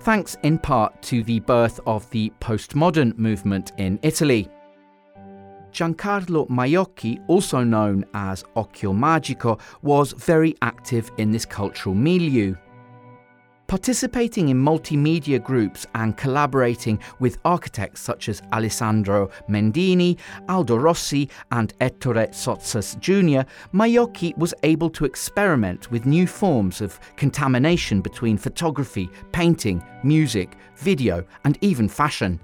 thanks 0.00 0.34
in 0.44 0.56
part 0.56 1.02
to 1.02 1.22
the 1.22 1.40
birth 1.40 1.78
of 1.86 2.08
the 2.08 2.32
postmodern 2.40 3.18
movement 3.18 3.72
in 3.76 3.98
Italy. 4.02 4.48
Giancarlo 5.72 6.48
Maiocchi, 6.48 7.22
also 7.26 7.62
known 7.62 8.06
as 8.14 8.44
Occhio 8.56 8.96
Magico, 8.96 9.58
was 9.82 10.12
very 10.12 10.56
active 10.62 11.10
in 11.18 11.30
this 11.30 11.44
cultural 11.44 11.94
milieu 11.94 12.56
participating 13.66 14.48
in 14.48 14.62
multimedia 14.62 15.42
groups 15.42 15.86
and 15.94 16.16
collaborating 16.16 16.98
with 17.18 17.38
architects 17.44 18.00
such 18.00 18.28
as 18.28 18.42
Alessandro 18.52 19.30
Mendini, 19.48 20.18
Aldo 20.48 20.76
Rossi, 20.76 21.28
and 21.50 21.74
Ettore 21.80 22.28
Sottsass 22.32 22.98
Jr., 23.00 23.48
Maiocchi 23.74 24.36
was 24.38 24.54
able 24.62 24.90
to 24.90 25.04
experiment 25.04 25.90
with 25.90 26.06
new 26.06 26.26
forms 26.26 26.80
of 26.80 26.98
contamination 27.16 28.00
between 28.00 28.38
photography, 28.38 29.10
painting, 29.32 29.82
music, 30.02 30.56
video, 30.76 31.24
and 31.44 31.58
even 31.60 31.88
fashion. 31.88 32.40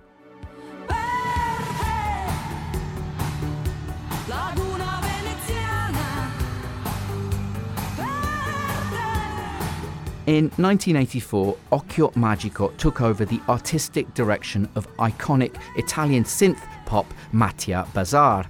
In 10.26 10.44
1984, 10.50 11.56
Occhio 11.72 12.14
Magico 12.14 12.68
took 12.78 13.00
over 13.00 13.24
the 13.24 13.40
artistic 13.48 14.14
direction 14.14 14.68
of 14.76 14.86
iconic 14.98 15.56
Italian 15.76 16.22
synth 16.22 16.60
pop 16.86 17.12
Matia 17.32 17.92
Bazar, 17.92 18.46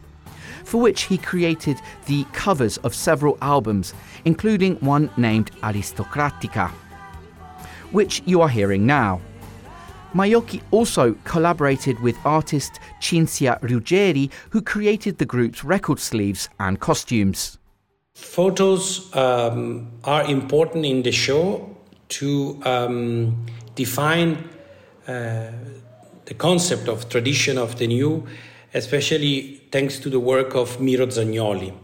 for 0.65 0.83
which 0.83 1.05
he 1.05 1.17
created 1.17 1.79
the 2.05 2.25
covers 2.35 2.77
of 2.79 2.95
several 2.95 3.39
albums, 3.41 3.95
including 4.27 4.77
one 4.77 5.09
named 5.17 5.51
Aristocratica, 5.63 6.69
which 7.91 8.23
you 8.27 8.43
are 8.43 8.51
hearing 8.51 8.85
now. 8.85 9.23
Maiocchi 10.15 10.61
also 10.73 11.15
collaborated 11.25 11.99
with 12.01 12.19
artist 12.27 12.81
Cinzia 13.01 13.59
Ruggeri, 13.63 14.31
who 14.51 14.61
created 14.61 15.17
the 15.17 15.25
group's 15.25 15.65
record 15.65 15.99
sleeves 15.99 16.51
and 16.61 16.79
costumes. 16.81 17.57
Photos 18.23 19.15
um, 19.15 19.91
are 20.05 20.25
important 20.25 20.87
in 20.87 21.03
the 21.03 21.13
show 21.13 21.77
to 22.09 22.61
um, 22.65 23.47
define 23.75 24.49
uh, 25.07 25.51
the 26.25 26.35
concept 26.35 26.89
of 26.89 27.09
tradition 27.09 27.59
of 27.59 27.79
the 27.79 27.87
new, 27.87 28.27
especially 28.73 29.61
thanks 29.71 29.99
to 29.99 30.09
the 30.09 30.21
work 30.21 30.55
of 30.55 30.81
Miro 30.81 31.07
Zagnoli. 31.07 31.75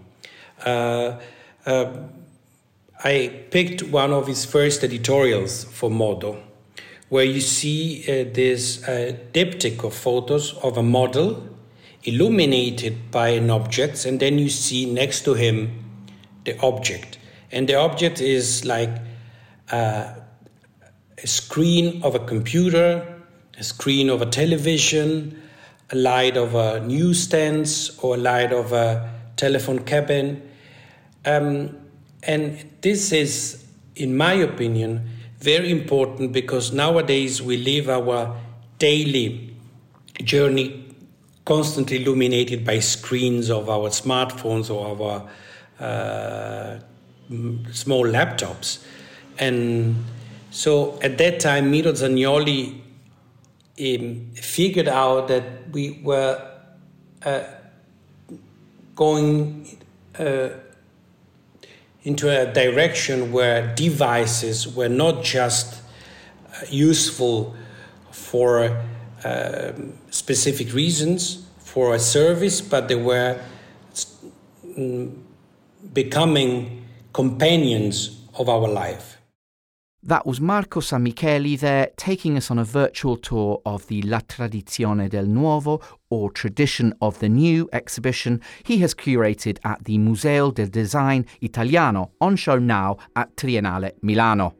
Uh, 0.64 1.18
uh, 1.66 1.92
I 3.04 3.44
picked 3.50 3.82
one 3.82 4.12
of 4.12 4.26
his 4.26 4.44
first 4.44 4.84
editorials 4.84 5.64
for 5.64 5.90
Modo, 5.90 6.40
where 7.08 7.24
you 7.24 7.40
see 7.40 8.04
uh, 8.04 8.32
this 8.32 8.82
uh, 8.84 9.16
diptych 9.32 9.84
of 9.84 9.92
photos 9.92 10.54
of 10.62 10.78
a 10.78 10.82
model 10.82 11.42
illuminated 12.04 13.10
by 13.10 13.30
an 13.30 13.50
object, 13.50 14.04
and 14.04 14.20
then 14.20 14.38
you 14.38 14.48
see 14.48 14.90
next 14.90 15.24
to 15.24 15.34
him 15.34 15.87
the 16.48 16.58
object. 16.60 17.18
And 17.52 17.68
the 17.68 17.74
object 17.74 18.20
is 18.20 18.64
like 18.64 18.90
uh, 19.70 20.14
a 21.22 21.26
screen 21.26 22.02
of 22.02 22.14
a 22.14 22.18
computer, 22.20 23.06
a 23.58 23.64
screen 23.64 24.08
of 24.08 24.22
a 24.22 24.26
television, 24.26 25.40
a 25.90 25.96
light 25.96 26.36
of 26.36 26.54
a 26.54 26.80
newsstand, 26.80 27.68
or 28.02 28.14
a 28.14 28.18
light 28.18 28.52
of 28.52 28.72
a 28.72 29.10
telephone 29.36 29.80
cabin. 29.84 30.42
Um, 31.24 31.76
and 32.22 32.64
this 32.80 33.12
is, 33.12 33.64
in 33.96 34.16
my 34.16 34.32
opinion, 34.32 35.08
very 35.38 35.70
important 35.70 36.32
because 36.32 36.72
nowadays 36.72 37.42
we 37.42 37.56
live 37.58 37.88
our 37.88 38.36
daily 38.78 39.54
journey 40.24 40.84
constantly 41.44 42.02
illuminated 42.02 42.64
by 42.64 42.78
screens 42.78 43.50
of 43.50 43.70
our 43.70 43.88
smartphones 43.88 44.68
or 44.70 44.80
our 44.92 45.28
small 47.72 48.04
laptops. 48.04 48.84
And 49.38 50.04
so 50.50 50.98
at 51.02 51.18
that 51.18 51.40
time, 51.40 51.70
Miro 51.70 51.92
Zagnoli 51.92 52.80
um, 53.80 54.30
figured 54.34 54.88
out 54.88 55.28
that 55.28 55.70
we 55.70 56.00
were 56.02 56.44
uh, 57.24 57.42
going 58.94 59.78
uh, 60.18 60.48
into 62.02 62.28
a 62.28 62.52
direction 62.52 63.32
where 63.32 63.74
devices 63.74 64.66
were 64.66 64.88
not 64.88 65.22
just 65.22 65.80
uh, 66.54 66.64
useful 66.70 67.54
for 68.10 68.82
uh, 69.24 69.72
specific 70.10 70.72
reasons 70.72 71.46
for 71.58 71.94
a 71.94 71.98
service, 71.98 72.60
but 72.60 72.88
they 72.88 72.94
were 72.94 73.40
mm, 74.66 75.14
becoming 75.92 76.84
companions 77.12 78.20
of 78.38 78.48
our 78.48 78.68
life. 78.68 79.18
That 80.02 80.24
was 80.24 80.40
Marco 80.40 80.80
Sammicheli 80.80 81.58
there, 81.58 81.90
taking 81.96 82.36
us 82.36 82.50
on 82.52 82.58
a 82.58 82.64
virtual 82.64 83.16
tour 83.16 83.60
of 83.66 83.88
the 83.88 84.00
La 84.02 84.20
Tradizione 84.20 85.10
del 85.10 85.26
Nuovo, 85.26 85.82
or 86.08 86.30
Tradition 86.30 86.94
of 87.02 87.18
the 87.18 87.28
New 87.28 87.68
exhibition 87.72 88.40
he 88.62 88.78
has 88.78 88.94
curated 88.94 89.58
at 89.64 89.84
the 89.84 89.98
Museo 89.98 90.52
del 90.52 90.68
Design 90.68 91.26
Italiano, 91.40 92.12
on 92.20 92.36
show 92.36 92.58
now 92.58 92.96
at 93.16 93.36
Triennale 93.36 93.92
Milano. 94.00 94.54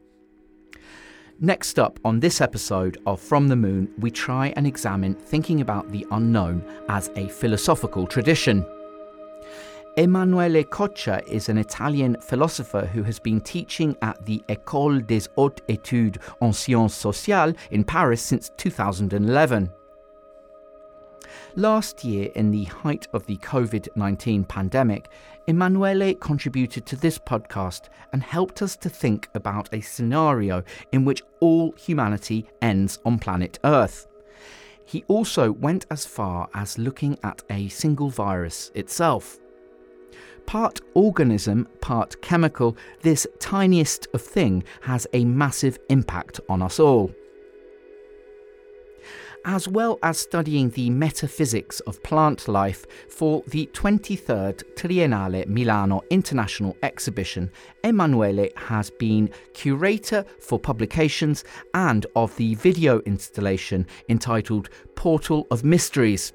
Next 1.39 1.79
up 1.79 1.99
on 2.03 2.19
this 2.19 2.41
episode 2.41 2.97
of 3.05 3.21
From 3.21 3.47
the 3.47 3.55
Moon, 3.55 3.89
we 3.97 4.11
try 4.11 4.53
and 4.57 4.67
examine 4.67 5.15
thinking 5.15 5.61
about 5.61 5.89
the 5.89 6.05
unknown 6.11 6.61
as 6.89 7.09
a 7.15 7.29
philosophical 7.29 8.05
tradition. 8.05 8.65
Emanuele 9.99 10.63
Coccia 10.63 11.21
is 11.27 11.49
an 11.49 11.57
Italian 11.57 12.15
philosopher 12.21 12.85
who 12.85 13.03
has 13.03 13.19
been 13.19 13.41
teaching 13.41 13.97
at 14.01 14.25
the 14.25 14.41
École 14.47 15.05
des 15.05 15.27
Hautes 15.35 15.61
Études 15.67 16.17
en 16.41 16.53
Sciences 16.53 16.95
Sociales 16.95 17.53
in 17.71 17.83
Paris 17.83 18.21
since 18.21 18.49
2011. 18.55 19.69
Last 21.57 22.05
year, 22.05 22.29
in 22.35 22.49
the 22.49 22.63
height 22.63 23.09
of 23.11 23.25
the 23.25 23.35
COVID 23.39 23.89
19 23.97 24.45
pandemic, 24.45 25.09
Emanuele 25.49 26.13
contributed 26.13 26.85
to 26.85 26.95
this 26.95 27.19
podcast 27.19 27.89
and 28.13 28.23
helped 28.23 28.61
us 28.61 28.77
to 28.77 28.87
think 28.87 29.27
about 29.35 29.67
a 29.73 29.81
scenario 29.81 30.63
in 30.93 31.03
which 31.03 31.23
all 31.41 31.73
humanity 31.73 32.45
ends 32.61 32.99
on 33.03 33.19
planet 33.19 33.59
Earth. 33.65 34.07
He 34.85 35.03
also 35.09 35.51
went 35.51 35.87
as 35.91 36.05
far 36.05 36.47
as 36.53 36.77
looking 36.77 37.17
at 37.21 37.43
a 37.49 37.67
single 37.67 38.09
virus 38.09 38.71
itself. 38.75 39.37
Part 40.49 40.81
organism, 40.95 41.67
part 41.79 42.19
chemical, 42.23 42.75
this 43.03 43.27
tiniest 43.37 44.07
of 44.15 44.23
thing 44.23 44.63
has 44.81 45.05
a 45.13 45.23
massive 45.23 45.77
impact 45.91 46.39
on 46.49 46.63
us 46.63 46.79
all. 46.79 47.11
As 49.45 49.67
well 49.67 49.99
as 50.01 50.17
studying 50.17 50.71
the 50.71 50.89
metaphysics 50.89 51.81
of 51.81 52.01
plant 52.01 52.47
life 52.47 52.87
for 53.09 53.43
the 53.45 53.67
23rd 53.73 54.63
Triennale 54.73 55.45
Milano 55.45 56.01
International 56.09 56.75
Exhibition, 56.81 57.51
Emanuele 57.83 58.49
has 58.55 58.89
been 58.89 59.29
curator 59.53 60.25
for 60.39 60.57
publications 60.57 61.43
and 61.75 62.07
of 62.15 62.35
the 62.37 62.55
video 62.55 63.01
installation 63.01 63.85
entitled 64.09 64.71
Portal 64.95 65.45
of 65.51 65.63
Mysteries 65.63 66.33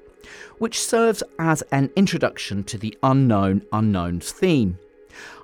which 0.57 0.81
serves 0.81 1.23
as 1.39 1.61
an 1.71 1.89
introduction 1.95 2.63
to 2.65 2.77
the 2.77 2.97
unknown 3.03 3.61
unknowns 3.71 4.31
theme. 4.31 4.77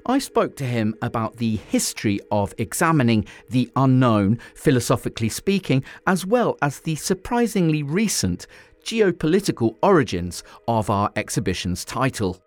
I 0.05 0.19
spoke 0.19 0.55
to 0.57 0.65
him 0.65 0.95
about 1.01 1.37
the 1.37 1.57
history 1.57 2.19
of 2.31 2.53
examining 2.57 3.25
the 3.49 3.69
unknown, 3.75 4.39
philosophically 4.55 5.29
speaking, 5.29 5.83
as 6.07 6.25
well 6.25 6.57
as 6.61 6.79
the 6.79 6.95
surprisingly 6.95 7.83
recent 7.83 8.47
geopolitical 8.83 9.75
origins 9.83 10.43
of 10.67 10.89
our 10.89 11.11
exhibition's 11.15 11.85
title. 11.85 12.41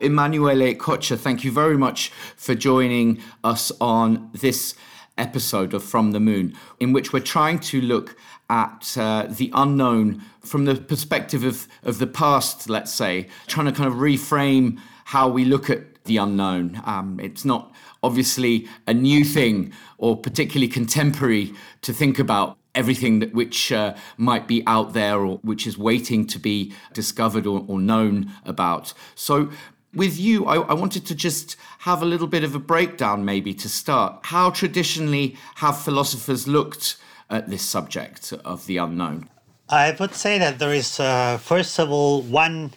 Emanuele 0.00 0.74
Coccia, 0.74 1.16
thank 1.16 1.44
you 1.44 1.52
very 1.52 1.78
much 1.78 2.10
for 2.36 2.54
joining 2.54 3.22
us 3.44 3.72
on 3.80 4.30
this 4.34 4.74
episode 5.16 5.72
of 5.72 5.82
From 5.82 6.12
the 6.12 6.20
Moon, 6.20 6.54
in 6.80 6.92
which 6.92 7.12
we're 7.12 7.20
trying 7.20 7.58
to 7.60 7.80
look 7.80 8.16
at 8.48 8.96
uh, 8.96 9.26
the 9.28 9.50
unknown 9.54 10.22
from 10.40 10.64
the 10.64 10.76
perspective 10.76 11.44
of, 11.44 11.66
of 11.82 11.98
the 11.98 12.06
past, 12.06 12.68
let's 12.68 12.92
say, 12.92 13.28
trying 13.46 13.66
to 13.66 13.72
kind 13.72 13.88
of 13.88 13.94
reframe 13.98 14.78
how 15.06 15.28
we 15.28 15.44
look 15.44 15.68
at 15.68 16.04
the 16.04 16.16
unknown. 16.16 16.80
Um, 16.84 17.18
it's 17.20 17.44
not 17.44 17.72
obviously 18.02 18.68
a 18.86 18.94
new 18.94 19.24
thing 19.24 19.72
or 19.98 20.16
particularly 20.16 20.68
contemporary 20.68 21.52
to 21.82 21.92
think 21.92 22.18
about 22.18 22.56
everything 22.74 23.18
that 23.20 23.34
which 23.34 23.72
uh, 23.72 23.94
might 24.16 24.46
be 24.46 24.62
out 24.66 24.92
there 24.92 25.18
or 25.18 25.38
which 25.38 25.66
is 25.66 25.76
waiting 25.76 26.26
to 26.26 26.38
be 26.38 26.72
discovered 26.92 27.46
or, 27.46 27.64
or 27.66 27.80
known 27.80 28.30
about. 28.44 28.92
So 29.14 29.50
with 29.94 30.18
you, 30.18 30.44
I, 30.44 30.56
I, 30.56 30.74
wanted 30.74 31.06
to 31.06 31.14
just 31.14 31.56
have 31.80 32.02
a 32.02 32.04
little 32.04 32.26
bit 32.26 32.44
of 32.44 32.54
a 32.54 32.58
breakdown, 32.58 33.24
maybe 33.24 33.54
to 33.54 33.68
start. 33.68 34.26
How 34.26 34.50
traditionally 34.50 35.36
have 35.56 35.80
philosophers 35.80 36.46
looked 36.46 36.98
at 37.30 37.48
this 37.48 37.62
subject 37.62 38.32
of 38.44 38.66
the 38.66 38.76
unknown? 38.78 39.28
I 39.68 39.96
would 39.98 40.14
say 40.14 40.38
that 40.38 40.58
there 40.58 40.72
is, 40.72 41.00
uh, 41.00 41.38
first 41.38 41.78
of 41.78 41.90
all, 41.90 42.22
one 42.22 42.72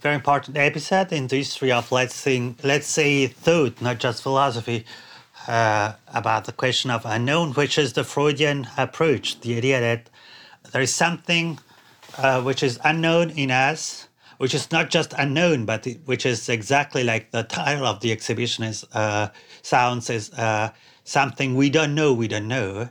very 0.00 0.14
important 0.14 0.56
episode 0.56 1.12
in 1.12 1.26
the 1.28 1.36
history 1.36 1.70
of 1.70 1.92
let's 1.92 2.14
say, 2.14 2.54
let's 2.62 2.86
say 2.86 3.26
thought, 3.26 3.80
not 3.80 3.98
just 3.98 4.22
philosophy, 4.22 4.84
uh, 5.46 5.92
about 6.08 6.44
the 6.44 6.52
question 6.52 6.90
of 6.90 7.02
unknown, 7.04 7.52
which 7.52 7.76
is 7.76 7.92
the 7.92 8.04
Freudian 8.04 8.66
approach, 8.78 9.40
the 9.40 9.56
idea 9.56 9.80
that 9.80 10.08
there 10.72 10.82
is 10.82 10.94
something 10.94 11.58
uh, 12.18 12.40
which 12.42 12.62
is 12.62 12.78
unknown 12.84 13.30
in 13.30 13.50
us, 13.50 14.08
which 14.38 14.54
is 14.54 14.70
not 14.72 14.90
just 14.90 15.12
unknown, 15.18 15.64
but 15.66 15.86
which 16.06 16.24
is 16.24 16.48
exactly 16.48 17.04
like 17.04 17.30
the 17.30 17.42
title 17.42 17.86
of 17.86 18.00
the 18.00 18.10
exhibition 18.10 18.64
is 18.64 18.84
uh, 18.94 19.28
sounds 19.62 20.08
is 20.10 20.32
uh, 20.32 20.70
something 21.04 21.54
we 21.54 21.68
don't 21.70 21.94
know, 21.94 22.12
we 22.12 22.26
don't 22.26 22.48
know 22.48 22.88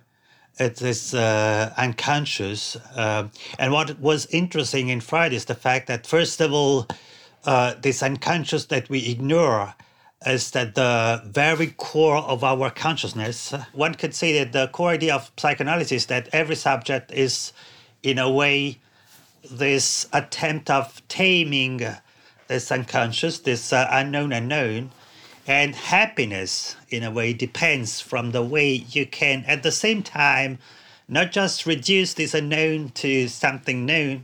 it 0.62 0.82
is 0.82 1.14
uh, 1.14 1.74
unconscious. 1.78 2.76
Uh, 2.96 3.28
and 3.58 3.74
what 3.74 4.00
was 4.00 4.28
interesting 4.28 4.90
in 4.90 5.02
Freud 5.02 5.34
is 5.34 5.46
the 5.46 5.56
fact 5.56 5.88
that, 5.88 6.06
first 6.06 6.40
of 6.40 6.54
all, 6.54 6.88
uh, 7.46 7.74
this 7.82 8.04
unconscious 8.04 8.66
that 8.66 8.88
we 8.88 9.10
ignore 9.10 9.74
is 10.26 10.52
that 10.52 10.76
the 10.76 11.24
very 11.26 11.68
core 11.78 12.18
of 12.18 12.44
our 12.44 12.70
consciousness. 12.70 13.54
One 13.74 13.96
could 13.96 14.14
say 14.14 14.44
that 14.44 14.52
the 14.52 14.68
core 14.68 14.92
idea 14.92 15.16
of 15.16 15.32
psychoanalysis 15.36 16.04
is 16.04 16.06
that 16.08 16.30
every 16.32 16.56
subject 16.56 17.12
is, 17.12 17.54
in 18.04 18.20
a 18.20 18.30
way, 18.30 18.78
this 19.50 20.08
attempt 20.14 20.70
of 20.70 21.02
taming 21.08 21.82
this 22.48 22.72
unconscious, 22.72 23.40
this 23.40 23.74
uh, 23.74 23.88
unknown 23.90 24.32
unknown, 24.32 24.92
and 25.52 25.76
happiness, 25.76 26.78
in 26.90 27.04
a 27.04 27.12
way, 27.12 27.34
depends 27.34 28.00
from 28.00 28.32
the 28.32 28.42
way 28.42 28.86
you 28.90 29.06
can, 29.06 29.44
at 29.46 29.64
the 29.64 29.72
same 29.72 30.02
time, 30.02 30.60
not 31.10 31.34
just 31.34 31.66
reduce 31.66 32.14
this 32.14 32.34
unknown 32.34 32.90
to 32.92 33.28
something 33.28 33.86
known, 33.86 34.24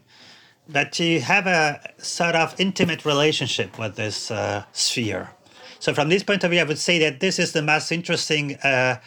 but 0.69 0.93
to 0.93 1.19
have 1.19 1.45
a 1.45 1.81
sort 1.97 2.35
of 2.35 2.57
intimate 2.57 3.03
relationship 3.03 3.77
with 3.77 3.97
this 3.97 4.31
uh, 4.31 4.63
sphere. 4.71 5.31
So, 5.79 5.93
from 5.93 6.07
this 6.07 6.23
point 6.23 6.45
of 6.45 6.51
view, 6.51 6.61
I 6.61 6.63
would 6.63 6.79
say 6.79 6.97
that 6.99 7.19
this 7.19 7.39
is 7.39 7.51
the 7.51 7.61
most 7.61 7.91
interesting 7.91 8.55
uh, 8.63 9.01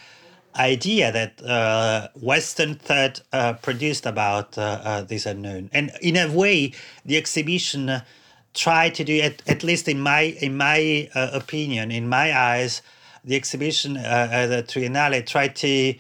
idea 0.57 1.11
that 1.13 1.43
uh, 1.43 2.09
Western 2.21 2.75
thought 2.75 3.23
uh, 3.33 3.55
produced 3.55 4.05
about 4.05 4.59
uh, 4.59 4.81
uh, 4.85 5.03
this 5.03 5.25
unknown. 5.25 5.71
And 5.73 5.91
in 6.03 6.19
a 6.19 6.31
way, 6.31 6.75
the 7.07 7.17
exhibition 7.17 8.03
try 8.55 8.91
to 8.91 9.05
do 9.05 9.21
at, 9.21 9.43
at 9.49 9.63
least 9.63 9.89
in 9.89 10.01
my 10.01 10.23
in 10.41 10.57
my 10.57 11.09
uh, 11.15 11.31
opinion 11.33 11.91
in 11.91 12.09
my 12.09 12.37
eyes 12.37 12.83
the 13.25 13.37
exhibition 13.37 13.97
uh, 13.97 14.29
uh, 14.33 14.47
the 14.47 14.63
triennale 14.63 15.25
tried 15.27 15.55
to 15.55 15.95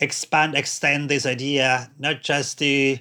expand 0.00 0.54
extend 0.54 1.08
this 1.08 1.26
idea 1.26 1.90
not 1.98 2.22
just 2.22 2.58
to 2.58 2.98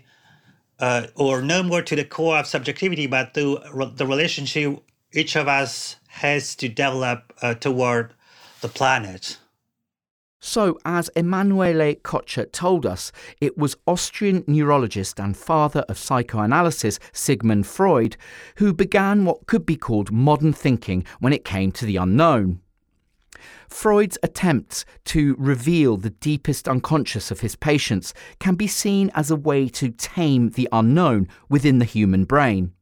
uh, 0.79 1.07
or 1.15 1.41
no 1.41 1.61
more 1.63 1.81
to 1.81 1.95
the 1.95 2.03
core 2.03 2.37
of 2.37 2.47
subjectivity 2.47 3.05
but 3.05 3.33
to 3.33 3.59
re- 3.73 3.91
the 3.95 4.07
relationship 4.07 4.79
each 5.13 5.35
of 5.35 5.47
us 5.47 5.97
has 6.07 6.55
to 6.55 6.67
develop 6.67 7.33
uh, 7.41 7.53
toward 7.53 8.13
the 8.61 8.67
planet 8.67 9.37
so, 10.45 10.77
as 10.85 11.09
Emanuele 11.15 11.95
Coccia 12.03 12.45
told 12.45 12.85
us, 12.85 13.11
it 13.41 13.57
was 13.57 13.75
Austrian 13.87 14.43
neurologist 14.45 15.19
and 15.19 15.35
father 15.35 15.83
of 15.89 15.97
psychoanalysis 15.97 16.99
Sigmund 17.11 17.65
Freud 17.65 18.15
who 18.57 18.71
began 18.71 19.25
what 19.25 19.47
could 19.47 19.65
be 19.65 19.75
called 19.75 20.11
modern 20.11 20.53
thinking 20.53 21.03
when 21.19 21.33
it 21.33 21.45
came 21.45 21.71
to 21.71 21.85
the 21.87 21.97
unknown. 21.97 22.61
Freud's 23.67 24.19
attempts 24.21 24.85
to 25.05 25.35
reveal 25.39 25.97
the 25.97 26.11
deepest 26.11 26.67
unconscious 26.67 27.31
of 27.31 27.39
his 27.39 27.55
patients 27.55 28.13
can 28.37 28.53
be 28.53 28.67
seen 28.67 29.09
as 29.15 29.31
a 29.31 29.35
way 29.35 29.67
to 29.69 29.89
tame 29.89 30.51
the 30.51 30.69
unknown 30.71 31.27
within 31.49 31.79
the 31.79 31.85
human 31.85 32.23
brain. 32.23 32.74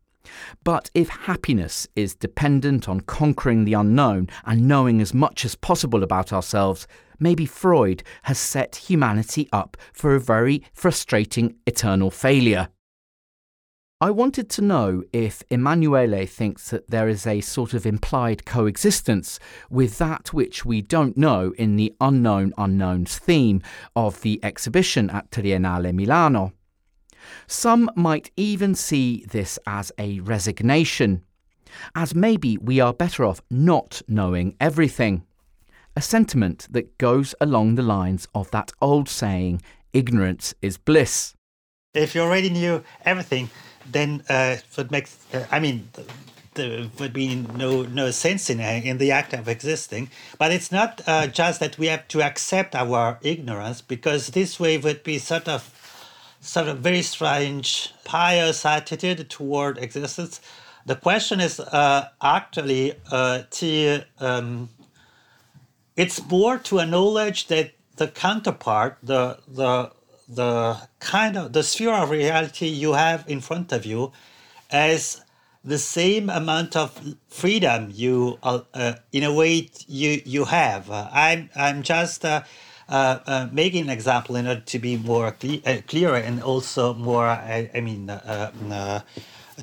But 0.64 0.90
if 0.94 1.10
happiness 1.10 1.88
is 1.96 2.16
dependent 2.16 2.88
on 2.88 3.02
conquering 3.02 3.66
the 3.66 3.74
unknown 3.74 4.30
and 4.46 4.68
knowing 4.68 5.02
as 5.02 5.14
much 5.14 5.46
as 5.46 5.56
possible 5.56 6.04
about 6.04 6.32
ourselves, 6.32 6.88
maybe 7.20 7.46
Freud 7.46 8.04
has 8.24 8.38
set 8.38 8.76
humanity 8.76 9.50
up 9.52 9.78
for 9.92 10.16
a 10.16 10.20
very 10.20 10.64
frustrating 10.74 11.56
eternal 11.66 12.12
failure. 12.12 12.70
I 14.02 14.12
wanted 14.12 14.50
to 14.50 14.62
know 14.62 15.04
if 15.14 15.44
Emanuele 15.50 16.26
thinks 16.26 16.72
that 16.72 16.90
there 16.90 17.08
is 17.08 17.26
a 17.26 17.40
sort 17.40 17.74
of 17.74 17.86
implied 17.86 18.44
coexistence 18.44 19.40
with 19.70 19.98
that 20.00 20.34
which 20.34 20.66
we 20.66 20.82
don't 20.82 21.16
know 21.16 21.54
in 21.58 21.78
the 21.78 21.94
unknown 22.02 22.54
unknowns 22.58 23.18
theme 23.18 23.62
of 23.96 24.20
the 24.20 24.44
exhibition 24.44 25.10
at 25.10 25.32
Triennale 25.32 25.94
Milano. 25.94 26.52
Some 27.48 27.90
might 27.96 28.32
even 28.36 28.76
see 28.76 29.26
this 29.30 29.60
as 29.66 29.92
a 29.98 30.20
resignation, 30.20 31.24
as 31.96 32.14
maybe 32.16 32.58
we 32.58 32.80
are 32.80 32.94
better 32.94 33.26
off 33.26 33.42
not 33.50 34.02
knowing 34.08 34.56
everything. 34.60 35.24
A 35.96 36.02
sentiment 36.02 36.68
that 36.72 36.98
goes 36.98 37.36
along 37.40 37.76
the 37.76 37.84
lines 37.84 38.28
of 38.34 38.50
that 38.52 38.72
old 38.82 39.08
saying, 39.08 39.62
ignorance 39.94 40.56
is 40.62 40.78
bliss. 40.78 41.36
If 41.94 42.16
you 42.16 42.22
already 42.22 42.50
knew 42.50 42.84
everything, 43.06 43.50
then 43.92 44.24
uh, 44.28 44.58
it 44.78 44.90
makes, 44.90 45.18
uh, 45.34 45.46
I 45.52 45.60
mean, 45.60 45.88
there 46.56 46.88
would 47.00 47.14
be 47.14 47.36
no 47.36 47.84
no 47.84 48.12
sense 48.12 48.50
in 48.50 48.60
in 48.60 48.98
the 48.98 49.12
act 49.12 49.34
of 49.34 49.48
existing. 49.48 50.10
But 50.38 50.52
it's 50.52 50.72
not 50.72 51.02
uh, 51.08 51.28
just 51.28 51.60
that 51.60 51.78
we 51.78 51.88
have 51.88 52.08
to 52.10 52.22
accept 52.22 52.76
our 52.76 53.20
ignorance, 53.22 53.82
because 53.82 54.28
this 54.28 54.60
way 54.60 54.78
would 54.78 55.04
be 55.04 55.18
sort 55.20 55.48
of 55.48 55.70
sort 56.44 56.68
of 56.68 56.80
very 56.80 57.02
strange 57.02 57.94
pious 58.04 58.66
attitude 58.66 59.30
toward 59.30 59.78
existence. 59.78 60.42
The 60.86 60.96
question 60.96 61.40
is 61.40 61.60
uh, 61.60 62.10
actually 62.22 62.94
uh, 63.10 63.44
to 63.50 64.04
um, 64.20 64.70
it's 65.96 66.26
more 66.28 66.58
to 66.58 66.80
acknowledge 66.80 67.48
that 67.48 67.72
the 67.96 68.08
counterpart, 68.08 68.98
the 69.02 69.40
the 69.48 69.92
the 70.28 70.78
kind 71.00 71.38
of 71.38 71.54
the 71.54 71.64
sphere 71.64 71.94
of 71.94 72.10
reality 72.10 72.68
you 72.68 72.94
have 72.94 73.24
in 73.28 73.40
front 73.40 73.72
of 73.72 73.86
you, 73.86 74.12
as 74.70 75.22
the 75.64 75.78
same 75.78 76.30
amount 76.30 76.76
of 76.76 77.16
freedom 77.30 77.90
you 77.94 78.38
uh, 78.44 78.60
uh, 78.74 78.96
in 79.14 79.24
a 79.24 79.34
way 79.34 79.70
you 79.88 80.22
you 80.26 80.46
have. 80.46 80.90
I'm 80.92 81.50
I'm 81.56 81.84
just 81.84 82.26
uh, 82.26 82.44
making 83.52 83.84
an 83.84 83.90
example 83.90 84.36
in 84.36 84.48
order 84.48 84.62
to 84.62 84.80
be 84.80 84.98
more 84.98 85.32
cle- 85.32 85.62
uh, 85.66 85.78
clearer 85.88 86.18
and 86.18 86.42
also 86.42 86.94
more, 86.94 87.26
I, 87.26 87.70
I 87.74 87.82
mean, 87.82 88.10
uh, 88.10 88.52
uh, 88.72 89.00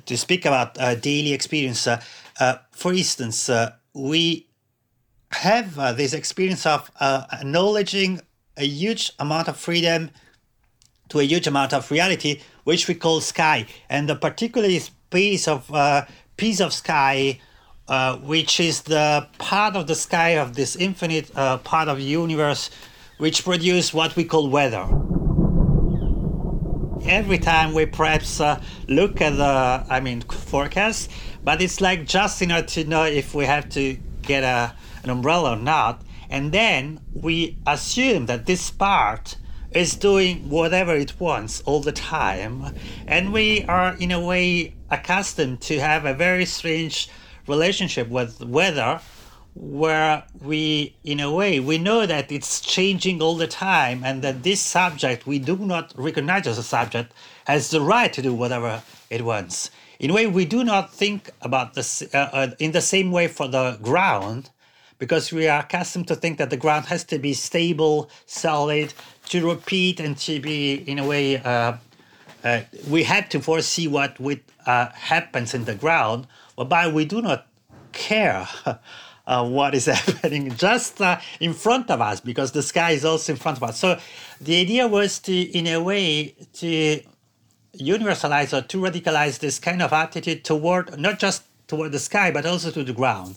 to 0.07 0.17
speak 0.17 0.45
about 0.47 0.79
uh, 0.79 0.95
daily 0.95 1.33
experience. 1.33 1.87
Uh, 1.87 2.01
uh, 2.39 2.57
for 2.71 2.93
instance, 2.93 3.49
uh, 3.49 3.73
we 3.93 4.47
have 5.33 5.79
uh, 5.79 5.93
this 5.93 6.13
experience 6.13 6.67
of 6.67 6.91
uh, 7.01 7.25
acknowledging 7.33 8.21
a 8.57 8.65
huge 8.65 9.13
amount 9.19 9.49
of 9.49 9.57
freedom 9.57 10.11
to 11.09 11.19
a 11.19 11.25
huge 11.25 11.47
amount 11.47 11.73
of 11.73 11.91
reality, 11.91 12.41
which 12.65 12.89
we 12.89 12.95
call 12.95 13.21
sky, 13.21 13.67
and 13.89 14.09
the 14.09 14.15
particular 14.15 14.69
piece 15.11 15.49
of 15.49 15.73
uh, 15.73 16.05
piece 16.37 16.61
of 16.61 16.73
sky, 16.73 17.39
uh, 17.89 18.17
which 18.19 18.61
is 18.61 18.83
the 18.83 19.27
part 19.39 19.77
of 19.77 19.87
the 19.87 19.95
sky 19.95 20.31
of 20.31 20.55
this 20.55 20.77
infinite 20.77 21.31
uh, 21.37 21.59
part 21.59 21.89
of 21.89 21.99
the 21.99 22.05
universe, 22.05 22.71
which 23.21 23.45
produce 23.45 23.93
what 23.93 24.17
we 24.17 24.25
call 24.25 24.49
weather. 24.49 24.87
Every 27.07 27.39
time 27.39 27.75
we 27.75 27.85
perhaps 27.85 28.41
uh, 28.41 28.63
look 28.89 29.21
at 29.21 29.37
the, 29.37 29.85
I 29.89 30.01
mean, 30.01 30.23
forecast, 30.23 31.11
but 31.45 31.61
it's 31.61 31.83
like 31.83 32.07
just 32.07 32.41
order 32.41 32.63
to 32.63 32.85
know 32.85 33.05
if 33.05 33.35
we 33.35 33.45
have 33.45 33.69
to 33.71 33.99
get 34.23 34.43
a, 34.43 34.75
an 35.03 35.11
umbrella 35.11 35.53
or 35.53 35.57
not, 35.57 36.03
and 36.31 36.51
then 36.51 37.01
we 37.13 37.59
assume 37.67 38.25
that 38.27 38.47
this 38.47 38.71
part 38.71 39.37
is 39.73 39.97
doing 39.97 40.49
whatever 40.49 40.95
it 40.95 41.21
wants 41.21 41.61
all 41.67 41.81
the 41.81 41.93
time, 41.93 42.75
and 43.07 43.35
we 43.35 43.65
are 43.65 43.97
in 43.97 44.13
a 44.13 44.21
way 44.21 44.75
accustomed 44.91 45.61
to 45.61 45.79
have 45.79 46.07
a 46.07 46.15
very 46.15 46.47
strange 46.47 47.11
relationship 47.47 48.09
with 48.09 48.41
weather 48.43 49.01
where 49.55 50.25
we 50.41 50.95
in 51.05 51.19
a 51.21 51.33
way 51.33 51.59
we 51.59 51.77
know 51.77 52.07
that 52.07 52.31
it's 52.31 52.61
changing 52.61 53.21
all 53.21 53.37
the 53.37 53.47
time 53.47 54.03
and 54.05 54.23
that 54.23 54.43
this 54.43 54.61
subject 54.61 55.27
we 55.27 55.39
do 55.39 55.57
not 55.57 55.93
recognize 55.97 56.47
as 56.47 56.59
a 56.59 56.63
subject 56.63 57.13
has 57.47 57.71
the 57.71 57.81
right 57.81 58.13
to 58.13 58.23
do 58.23 58.33
whatever 58.33 58.83
it 59.11 59.25
wants. 59.25 59.71
In 59.99 60.11
a 60.11 60.15
way 60.15 60.27
we 60.27 60.45
do 60.45 60.63
not 60.65 60.95
think 60.95 61.31
about 61.43 61.75
this 61.75 62.03
uh, 62.15 62.31
uh, 62.33 62.51
in 62.59 62.73
the 62.73 62.81
same 62.81 63.11
way 63.11 63.27
for 63.27 63.49
the 63.49 63.79
ground 63.83 64.51
because 64.99 65.33
we 65.33 65.49
are 65.49 65.61
accustomed 65.61 66.07
to 66.09 66.15
think 66.15 66.39
that 66.39 66.51
the 66.51 66.57
ground 66.57 66.87
has 66.87 67.05
to 67.05 67.19
be 67.19 67.33
stable 67.33 68.09
solid 68.27 68.95
to 69.27 69.47
repeat 69.49 69.99
and 69.99 70.17
to 70.19 70.41
be 70.41 70.75
in 70.75 70.99
a 70.99 71.07
way 71.07 71.39
uh, 71.39 71.77
uh, 72.45 72.61
we 72.89 73.03
have 73.03 73.29
to 73.29 73.41
foresee 73.41 73.87
what 73.89 74.19
with, 74.19 74.41
uh, 74.67 74.89
happens 74.91 75.55
in 75.55 75.65
the 75.65 75.75
ground 75.75 76.27
whereby 76.55 76.89
we 76.89 77.05
do 77.05 77.21
not 77.21 77.47
care 77.93 78.49
uh, 79.31 79.49
what 79.49 79.75
is 79.75 79.87
happening 80.07 80.51
just 80.57 81.01
uh, 81.01 81.19
in 81.39 81.55
front 81.55 81.91
of 81.91 82.01
us 82.01 82.21
because 82.21 82.53
the 82.53 82.63
sky 82.63 82.91
is 82.91 83.05
also 83.05 83.33
in 83.33 83.39
front 83.39 83.57
of 83.57 83.63
us. 83.63 83.79
So 83.79 83.99
the 84.41 84.61
idea 84.61 84.87
was 84.89 85.21
to, 85.21 85.33
in 85.33 85.69
a 85.69 85.81
way, 85.81 86.35
to 86.55 87.01
universalize 87.79 88.53
or 88.53 88.67
to 88.67 88.79
radicalize 88.79 89.39
this 89.39 89.61
kind 89.61 89.81
of 89.81 89.93
attitude 89.93 90.45
toward 90.45 90.99
not 90.99 91.21
just 91.21 91.45
toward 91.69 91.93
the 91.93 92.01
sky 92.01 92.33
but 92.33 92.45
also 92.45 92.73
to 92.73 92.83
the 92.83 92.93
ground. 92.93 93.37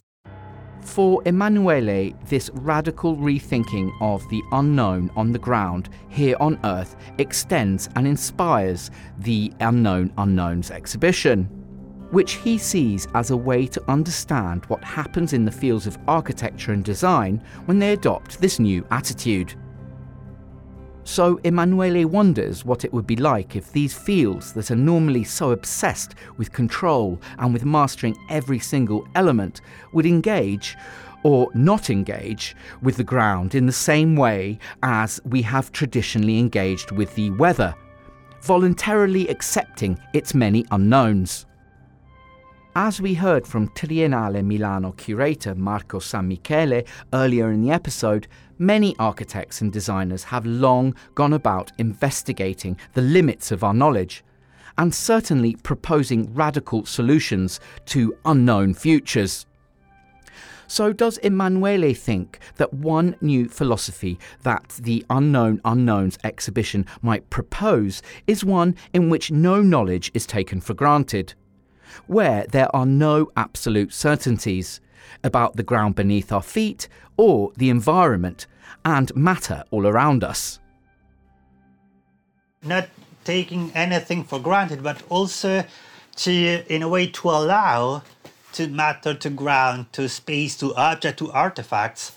For 0.82 1.22
Emanuele, 1.26 2.14
this 2.26 2.50
radical 2.54 3.16
rethinking 3.16 3.92
of 4.02 4.28
the 4.30 4.42
unknown 4.52 5.12
on 5.16 5.32
the 5.32 5.40
ground 5.40 5.90
here 6.10 6.36
on 6.40 6.60
Earth 6.66 6.96
extends 7.20 7.88
and 7.96 8.06
inspires 8.06 8.92
the 9.20 9.54
Unknown 9.62 10.12
Unknowns 10.18 10.72
exhibition 10.72 11.63
which 12.14 12.34
he 12.34 12.60
sees 12.60 13.08
as 13.16 13.32
a 13.32 13.38
way 13.38 13.66
to 13.66 13.84
understand 13.90 14.64
what 14.66 14.84
happens 14.84 15.34
in 15.34 15.46
the 15.46 15.52
fields 15.52 15.88
of 15.88 15.98
architecture 16.08 16.72
and 16.72 16.84
design 16.84 17.44
when 17.66 17.80
they 17.80 17.94
adopt 17.94 18.40
this 18.40 18.60
new 18.60 18.86
attitude. 18.92 19.56
So 21.06 21.40
Emanuele 21.44 22.06
wonders 22.06 22.64
what 22.64 22.86
it 22.86 22.94
would 22.94 23.08
be 23.08 23.16
like 23.16 23.56
if 23.56 23.72
these 23.72 23.96
fields 23.98 24.54
that 24.54 24.70
are 24.70 24.76
normally 24.76 25.24
so 25.24 25.52
obsessed 25.52 26.14
with 26.38 26.54
control 26.54 27.20
and 27.40 27.52
with 27.52 27.66
mastering 27.66 28.16
every 28.30 28.60
single 28.60 29.08
element 29.16 29.62
would 29.92 30.06
engage 30.06 30.78
or 31.24 31.50
not 31.56 31.90
engage 31.90 32.56
with 32.84 32.96
the 32.96 33.04
ground 33.04 33.56
in 33.56 33.66
the 33.66 33.72
same 33.72 34.16
way 34.16 34.60
as 34.84 35.20
we 35.26 35.42
have 35.42 35.72
traditionally 35.72 36.38
engaged 36.38 36.92
with 36.92 37.16
the 37.16 37.32
weather, 37.32 37.74
voluntarily 38.42 39.28
accepting 39.30 40.00
its 40.14 40.36
many 40.36 40.64
unknowns. 40.70 41.48
As 42.76 43.00
we 43.00 43.14
heard 43.14 43.46
from 43.46 43.70
Triennale 43.70 44.44
Milano 44.44 44.94
curator 44.94 45.54
Marco 45.54 46.00
Sammicheli 46.00 46.88
earlier 47.14 47.52
in 47.52 47.62
the 47.62 47.70
episode, 47.70 48.28
many 48.58 48.96
architects 48.98 49.62
and 49.62 49.72
designers 49.72 50.24
have 50.24 50.44
long 50.48 50.96
gone 51.14 51.34
about 51.34 51.72
investigating 51.78 52.76
the 52.94 53.04
limits 53.04 53.52
of 53.52 53.64
our 53.64 53.76
knowledge 53.76 54.24
and 54.80 54.92
certainly 54.92 55.56
proposing 55.58 56.34
radical 56.34 56.84
solutions 56.84 57.60
to 57.86 58.18
unknown 58.26 58.74
futures. 58.74 59.46
So, 60.66 60.92
does 60.92 61.20
Emanuele 61.20 61.94
think 61.94 62.40
that 62.56 62.74
one 62.74 63.16
new 63.22 63.48
philosophy 63.50 64.18
that 64.42 64.70
the 64.82 65.06
Unknown 65.12 65.62
Unknowns 65.64 66.18
exhibition 66.24 66.88
might 67.04 67.30
propose 67.30 68.02
is 68.26 68.44
one 68.44 68.76
in 68.94 69.12
which 69.12 69.30
no 69.30 69.62
knowledge 69.62 70.10
is 70.16 70.26
taken 70.26 70.60
for 70.60 70.74
granted? 70.74 71.36
Where 72.08 72.46
there 72.48 72.74
are 72.76 72.86
no 72.86 73.32
absolute 73.36 73.94
certainties 73.94 74.80
about 75.24 75.56
the 75.56 75.64
ground 75.64 75.96
beneath 75.96 76.32
our 76.32 76.42
feet 76.42 76.88
or 77.18 77.52
the 77.58 77.70
environment 77.70 78.48
and 78.86 79.16
matter 79.16 79.64
all 79.72 79.88
around 79.88 80.24
us. 80.24 80.60
Not 82.64 82.90
taking 83.24 83.72
anything 83.74 84.24
for 84.24 84.40
granted, 84.40 84.84
but 84.84 85.02
also 85.10 85.64
to, 86.18 86.74
in 86.74 86.82
a 86.82 86.90
way, 86.90 87.08
to 87.08 87.30
allow 87.30 88.04
to 88.54 88.68
matter, 88.68 89.14
to 89.14 89.30
ground, 89.30 89.92
to 89.94 90.08
space, 90.08 90.56
to 90.58 90.74
object, 90.76 91.20
to 91.20 91.32
artifacts, 91.32 92.16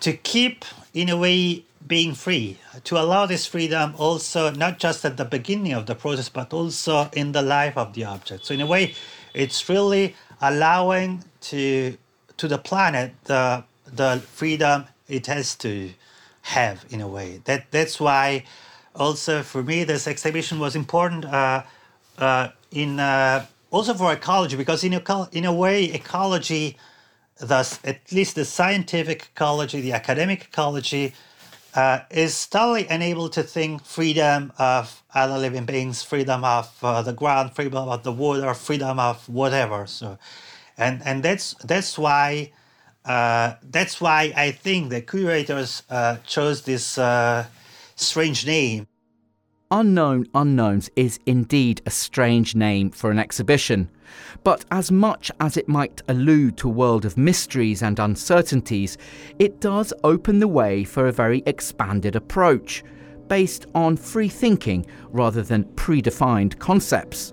to 0.00 0.12
keep, 0.12 0.64
in 0.92 1.08
a 1.08 1.16
way, 1.16 1.64
being 1.86 2.14
free, 2.14 2.58
to 2.84 2.98
allow 2.98 3.26
this 3.26 3.46
freedom 3.46 3.94
also 3.98 4.50
not 4.50 4.78
just 4.78 5.04
at 5.04 5.16
the 5.16 5.24
beginning 5.24 5.72
of 5.72 5.86
the 5.86 5.94
process, 5.94 6.28
but 6.28 6.52
also 6.52 7.10
in 7.12 7.32
the 7.32 7.42
life 7.42 7.76
of 7.76 7.92
the 7.94 8.04
object. 8.04 8.46
So 8.46 8.54
in 8.54 8.60
a 8.60 8.66
way, 8.66 8.94
it's 9.34 9.68
really 9.68 10.14
allowing 10.40 11.24
to 11.42 11.96
to 12.36 12.48
the 12.48 12.58
planet 12.58 13.12
the 13.24 13.64
the 13.86 14.22
freedom 14.32 14.86
it 15.08 15.26
has 15.26 15.54
to 15.56 15.90
have 16.42 16.84
in 16.90 17.00
a 17.00 17.08
way. 17.08 17.40
That 17.44 17.70
that's 17.70 18.00
why 18.00 18.44
also 18.94 19.42
for 19.42 19.62
me 19.62 19.84
this 19.84 20.06
exhibition 20.06 20.58
was 20.58 20.74
important 20.76 21.24
uh, 21.24 21.62
uh, 22.18 22.48
in 22.70 23.00
uh, 23.00 23.46
also 23.70 23.94
for 23.94 24.12
ecology 24.12 24.56
because 24.56 24.84
in 24.84 24.94
a 24.94 25.28
in 25.32 25.44
a 25.44 25.52
way 25.52 25.84
ecology, 25.84 26.76
thus 27.38 27.78
at 27.84 28.00
least 28.12 28.36
the 28.36 28.44
scientific 28.44 29.30
ecology, 29.34 29.80
the 29.80 29.92
academic 29.92 30.44
ecology 30.44 31.12
uh, 31.74 32.00
is 32.10 32.46
totally 32.46 32.86
unable 32.88 33.28
to 33.30 33.42
think 33.42 33.84
freedom 33.84 34.52
of 34.58 35.02
other 35.14 35.38
living 35.38 35.64
beings, 35.66 36.02
freedom 36.02 36.44
of 36.44 36.72
uh, 36.82 37.02
the 37.02 37.12
ground, 37.12 37.54
freedom 37.54 37.88
of 37.88 38.02
the 38.04 38.12
water, 38.12 38.54
freedom 38.54 38.98
of 39.00 39.28
whatever. 39.28 39.86
So, 39.86 40.18
and 40.78 41.02
and 41.04 41.22
that's 41.22 41.54
that's 41.64 41.98
why 41.98 42.52
uh, 43.04 43.54
that's 43.62 44.00
why 44.00 44.32
I 44.36 44.52
think 44.52 44.90
the 44.90 45.02
curators 45.02 45.82
uh, 45.90 46.18
chose 46.26 46.62
this 46.62 46.98
uh, 46.98 47.46
strange 47.96 48.46
name. 48.46 48.86
Unknown 49.74 50.24
Unknowns 50.36 50.88
is 50.94 51.18
indeed 51.26 51.82
a 51.84 51.90
strange 51.90 52.54
name 52.54 52.92
for 52.92 53.10
an 53.10 53.18
exhibition. 53.18 53.90
But 54.44 54.64
as 54.70 54.92
much 54.92 55.32
as 55.40 55.56
it 55.56 55.68
might 55.68 56.00
allude 56.06 56.56
to 56.58 56.68
a 56.68 56.72
world 56.72 57.04
of 57.04 57.18
mysteries 57.18 57.82
and 57.82 57.98
uncertainties, 57.98 58.96
it 59.40 59.60
does 59.60 59.92
open 60.04 60.38
the 60.38 60.46
way 60.46 60.84
for 60.84 61.08
a 61.08 61.12
very 61.12 61.42
expanded 61.46 62.14
approach, 62.14 62.84
based 63.26 63.66
on 63.74 63.96
free 63.96 64.28
thinking 64.28 64.86
rather 65.08 65.42
than 65.42 65.64
predefined 65.74 66.56
concepts. 66.60 67.32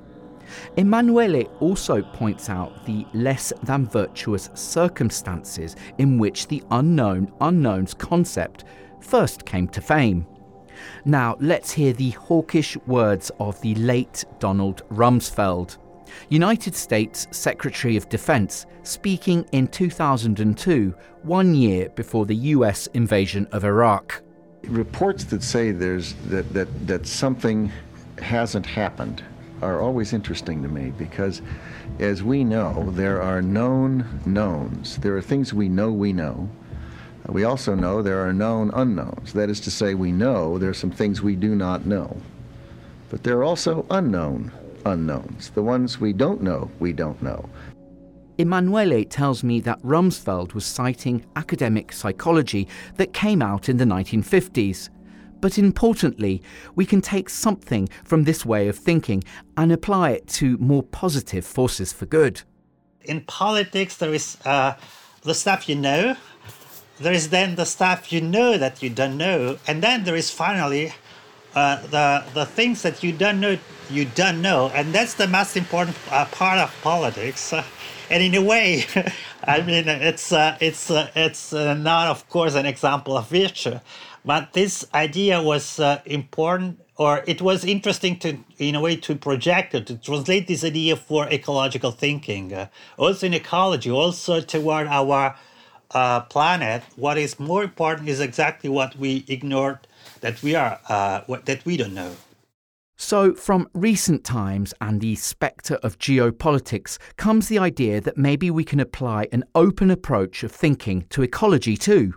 Emanuele 0.78 1.44
also 1.60 2.02
points 2.02 2.50
out 2.50 2.88
the 2.88 3.06
less 3.14 3.54
than 3.62 3.86
virtuous 3.86 4.50
circumstances 4.56 5.76
in 6.00 6.18
which 6.18 6.48
the 6.48 6.64
unknown 6.72 7.32
unknowns 7.40 7.94
concept 7.94 8.64
first 9.00 9.46
came 9.46 9.68
to 9.68 9.80
fame. 9.80 10.26
Now, 11.06 11.38
let's 11.40 11.72
hear 11.72 11.94
the 11.94 12.12
hawkish 12.12 12.78
words 12.88 13.32
of 13.40 13.60
the 13.62 13.76
late 13.76 14.26
Donald 14.40 14.84
Rumsfeld. 14.90 15.78
United 16.30 16.76
States 16.76 17.28
Secretary 17.32 17.96
of 17.96 18.10
Defense, 18.10 18.66
speaking 18.84 19.46
in 19.52 19.68
2002, 19.68 20.94
one 21.24 21.56
year 21.56 21.90
before 21.90 22.26
the 22.26 22.36
US 22.36 22.88
invasion 22.88 23.48
of 23.52 23.64
Iraq. 23.64 24.22
Reports 24.64 25.24
that 25.26 25.44
say 25.44 25.72
there's 25.72 26.14
that, 26.28 26.54
that, 26.54 26.88
that 26.88 27.08
something 27.08 27.72
hasn't 28.20 28.66
happened 28.66 29.24
are 29.62 29.80
always 29.82 30.14
interesting 30.14 30.62
to 30.64 30.68
me 30.68 30.92
because, 30.98 31.42
as 32.00 32.24
we 32.24 32.44
know, 32.44 32.90
there 32.92 33.22
are 33.22 33.42
known 33.42 34.06
knowns. 34.26 34.98
There 34.98 35.16
are 35.16 35.22
things 35.22 35.54
we 35.54 35.70
know 35.70 35.92
we 35.92 36.14
know. 36.14 36.50
We 37.28 37.44
also 37.44 37.76
know 37.76 38.02
there 38.02 38.26
are 38.26 38.34
known 38.34 38.72
unknowns. 38.74 39.34
That 39.34 39.50
is 39.50 39.60
to 39.62 39.72
say, 39.72 39.94
we 39.94 40.12
know 40.12 40.58
there 40.58 40.70
are 40.70 40.74
some 40.74 40.92
things 40.92 41.22
we 41.22 41.36
do 41.36 41.56
not 41.56 41.86
know. 41.86 42.18
But 43.10 43.24
there 43.24 43.38
are 43.38 43.44
also 43.44 43.86
unknown 43.90 44.52
unknowns. 44.86 45.50
The 45.52 45.64
ones 45.64 46.00
we 46.00 46.14
don't 46.14 46.42
know, 46.42 46.70
we 46.80 46.94
don't 46.94 47.22
know. 47.22 47.48
Emanuele 48.38 49.06
tells 49.06 49.44
me 49.44 49.60
that 49.62 49.82
Rumsfeld 49.84 50.54
was 50.54 50.66
citing 50.66 51.26
academic 51.36 51.92
psychology 51.92 52.68
that 52.96 53.14
came 53.14 53.42
out 53.42 53.70
in 53.70 53.78
the 53.78 53.86
1950s. 53.86 54.90
But 55.42 55.58
importantly, 55.58 56.42
we 56.76 56.86
can 56.86 57.02
take 57.02 57.30
something 57.30 57.90
from 58.04 58.24
this 58.24 58.46
way 58.46 58.68
of 58.68 58.78
thinking 58.78 59.24
and 59.58 59.72
apply 59.72 60.12
it 60.12 60.28
to 60.40 60.58
more 60.58 60.84
positive 60.84 61.46
forces 61.46 61.92
for 61.92 62.06
good. 62.06 62.42
In 63.02 63.22
politics, 63.22 63.98
there 63.98 64.14
is 64.14 64.38
uh, 64.46 64.74
the 65.24 65.34
stuff 65.34 65.68
you 65.68 65.76
know, 65.76 66.16
there 67.02 67.14
is 67.14 67.30
then 67.30 67.56
the 67.56 67.66
stuff 67.66 68.12
you 68.14 68.22
know 68.22 68.58
that 68.58 68.82
you 68.84 68.90
don't 68.90 69.18
know, 69.18 69.58
and 69.68 69.82
then 69.82 70.04
there 70.04 70.16
is 70.16 70.30
finally 70.30 70.94
uh, 71.56 71.82
the 71.88 72.24
the 72.34 72.46
things 72.46 72.82
that 72.84 73.04
you 73.04 73.12
don't 73.12 73.40
know 73.40 73.58
you 73.90 74.06
don't 74.06 74.42
know, 74.42 74.72
and 74.74 74.94
that's 74.94 75.16
the 75.16 75.28
most 75.28 75.58
important 75.58 75.98
uh, 76.12 76.26
part 76.26 76.60
of 76.60 76.74
politics. 76.82 77.52
Uh, 77.52 77.64
and 78.10 78.24
in 78.24 78.36
a 78.36 78.42
way, 78.42 78.86
I 79.44 79.62
mean, 79.62 79.88
it's 79.88 80.32
uh, 80.32 80.58
it's 80.62 80.92
uh, 80.92 81.10
it's 81.16 81.54
uh, 81.54 81.74
not, 81.74 82.08
of 82.08 82.30
course, 82.30 82.56
an 82.56 82.66
example 82.66 83.18
of 83.18 83.30
virtue, 83.30 83.80
but 84.24 84.54
this 84.54 84.86
idea 84.94 85.42
was 85.42 85.80
important, 86.06 86.80
or 86.98 87.24
it 87.26 87.42
was 87.42 87.66
interesting 87.66 88.20
to, 88.20 88.38
in 88.58 88.76
a 88.76 88.82
way, 88.82 88.96
to 88.98 89.16
project 89.16 89.74
it, 89.74 89.88
to 89.88 89.96
translate 89.98 90.48
this 90.48 90.64
idea 90.64 90.96
for 90.96 91.28
ecological 91.30 91.92
thinking, 91.92 92.68
also 92.98 93.26
in 93.26 93.34
ecology, 93.34 93.90
also 93.90 94.40
toward 94.42 94.88
our 94.88 95.36
planet. 96.30 96.84
What 96.96 97.18
is 97.18 97.40
more 97.40 97.64
important 97.64 98.10
is 98.10 98.20
exactly 98.20 98.70
what 98.70 98.96
we 98.96 99.26
ignored 99.28 99.80
that 100.22 100.42
we 100.44 100.56
are 100.56 100.80
uh, 100.88 101.22
that 101.46 101.66
we 101.66 101.78
don't 101.78 101.94
know. 101.94 102.16
So, 102.98 103.34
from 103.34 103.68
recent 103.74 104.24
times 104.24 104.76
and 104.80 105.02
the 105.02 105.16
spectre 105.16 105.80
of 105.82 105.98
geopolitics 105.98 107.00
comes 107.18 107.48
the 107.48 107.58
idea 107.58 108.00
that 108.00 108.18
maybe 108.18 108.52
we 108.52 108.64
can 108.64 108.80
apply 108.80 109.28
an 109.32 109.44
open 109.56 109.90
approach 109.90 110.44
of 110.44 110.52
thinking 110.52 111.06
to 111.10 111.24
ecology 111.24 111.76
too. 111.76 112.14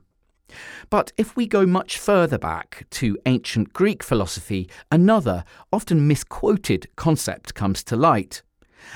But 0.90 1.10
if 1.16 1.36
we 1.36 1.46
go 1.46 1.64
much 1.64 1.98
further 1.98 2.38
back 2.38 2.86
to 2.90 3.16
ancient 3.24 3.72
Greek 3.72 4.02
philosophy, 4.02 4.68
another, 4.92 5.44
often 5.72 6.06
misquoted 6.06 6.86
concept 6.96 7.54
comes 7.54 7.82
to 7.84 7.96
light 7.96 8.42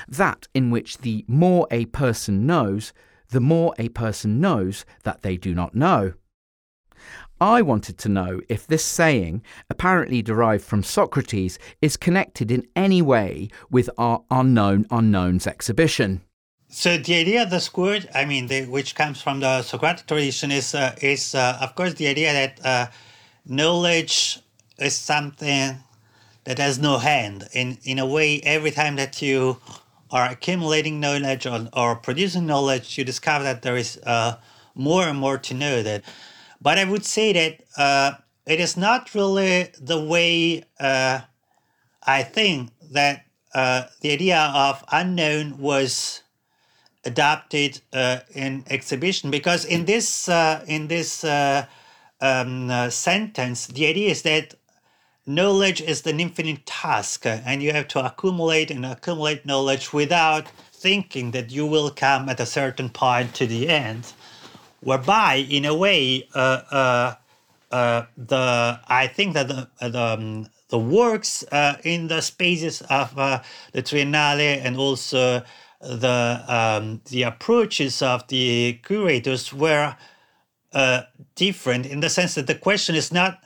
that 0.07 0.47
in 0.53 0.71
which 0.71 0.99
the 0.99 1.25
more 1.27 1.67
a 1.71 1.85
person 1.87 2.45
knows, 2.45 2.93
the 3.29 3.39
more 3.39 3.73
a 3.77 3.89
person 3.89 4.39
knows 4.39 4.85
that 5.03 5.21
they 5.21 5.37
do 5.37 5.53
not 5.53 5.75
know. 5.75 6.13
I 7.41 7.61
wanted 7.61 7.97
to 7.99 8.09
know 8.09 8.41
if 8.49 8.67
this 8.67 8.83
saying, 8.83 9.43
apparently 9.69 10.21
derived 10.21 10.63
from 10.63 10.83
Socrates, 10.83 11.57
is 11.81 11.95
connected 11.95 12.51
in 12.51 12.67
any 12.75 13.01
way 13.01 13.49
with 13.69 13.89
our 13.97 14.23
Unknown 14.29 14.85
Unknowns 14.91 15.47
exhibition. 15.47 16.21
So 16.67 16.97
the 16.97 17.15
idea 17.15 17.43
of 17.43 17.49
the 17.49 17.59
squirt, 17.59 18.05
I 18.13 18.25
mean, 18.25 18.47
the, 18.47 18.65
which 18.65 18.93
comes 18.93 19.21
from 19.21 19.39
the 19.39 19.63
Socratic 19.63 20.05
tradition, 20.05 20.51
is 20.51 20.75
uh, 20.75 20.95
is 21.01 21.33
uh, 21.33 21.57
of 21.61 21.75
course 21.75 21.93
the 21.95 22.07
idea 22.07 22.31
that 22.33 22.65
uh, 22.65 22.87
knowledge 23.45 24.39
is 24.77 24.95
something 24.95 25.77
that 26.43 26.59
has 26.59 26.77
no 26.77 26.99
hand. 26.99 27.47
In 27.53 27.79
in 27.83 27.97
a 27.99 28.05
way, 28.05 28.41
every 28.41 28.71
time 28.71 28.97
that 28.97 29.21
you 29.21 29.57
are 30.11 30.25
accumulating 30.29 30.99
knowledge 30.99 31.45
or, 31.45 31.67
or 31.73 31.95
producing 31.95 32.45
knowledge, 32.45 32.97
you 32.97 33.03
discover 33.03 33.43
that 33.43 33.61
there 33.61 33.77
is 33.77 33.97
uh, 34.05 34.37
more 34.75 35.03
and 35.03 35.17
more 35.17 35.37
to 35.37 35.53
know. 35.53 35.83
That 35.83 36.03
but 36.61 36.77
I 36.77 36.83
would 36.83 37.05
say 37.05 37.33
that 37.33 37.61
uh, 37.77 38.17
it 38.45 38.59
is 38.59 38.75
not 38.75 39.13
really 39.13 39.71
the 39.79 40.03
way 40.03 40.63
uh, 40.79 41.21
I 42.03 42.23
think 42.23 42.71
that 42.91 43.25
uh, 43.53 43.83
the 44.01 44.11
idea 44.11 44.51
of 44.53 44.83
unknown 44.91 45.57
was 45.57 46.23
adopted 47.05 47.81
uh, 47.93 48.19
in 48.33 48.63
exhibition 48.69 49.31
because 49.31 49.65
in 49.65 49.85
this 49.85 50.29
uh, 50.29 50.63
in 50.67 50.87
this 50.87 51.23
um, 52.21 52.89
sentence 52.89 53.67
the 53.67 53.85
idea 53.85 54.11
is 54.11 54.21
that 54.23 54.55
knowledge 55.29 55.79
is 55.79 56.05
an 56.07 56.19
infinite 56.19 56.65
task 56.65 57.23
and 57.25 57.61
you 57.61 57.71
have 57.71 57.87
to 57.87 58.03
accumulate 58.03 58.71
and 58.71 58.83
accumulate 58.83 59.45
knowledge 59.45 59.93
without 59.93 60.47
thinking 60.73 61.29
that 61.31 61.51
you 61.51 61.67
will 61.67 61.91
come 61.91 62.27
at 62.27 62.39
a 62.39 62.45
certain 62.47 62.89
point 62.89 63.35
to 63.35 63.45
the 63.45 63.69
end 63.69 64.13
whereby 64.81 65.35
in 65.35 65.65
a 65.65 65.75
way 65.75 66.27
uh, 66.33 66.61
uh, 66.71 67.15
uh, 67.71 68.05
the 68.17 68.79
I 68.87 69.05
think 69.05 69.35
that 69.35 69.47
the 69.47 69.69
the, 69.79 70.01
um, 70.01 70.47
the 70.69 70.79
works 70.79 71.43
uh, 71.51 71.75
in 71.83 72.07
the 72.07 72.21
spaces 72.21 72.81
of 72.89 73.17
uh, 73.17 73.43
the 73.73 73.83
Triennale 73.83 74.59
and 74.65 74.77
also 74.77 75.43
the 75.79 76.43
um, 76.47 77.01
the 77.05 77.23
approaches 77.23 78.01
of 78.01 78.27
the 78.29 78.79
curators 78.83 79.53
were 79.53 79.95
uh, 80.73 81.01
different 81.35 81.85
in 81.85 81.99
the 81.99 82.09
sense 82.09 82.33
that 82.33 82.47
the 82.47 82.55
question 82.55 82.95
is 82.95 83.11
not 83.11 83.43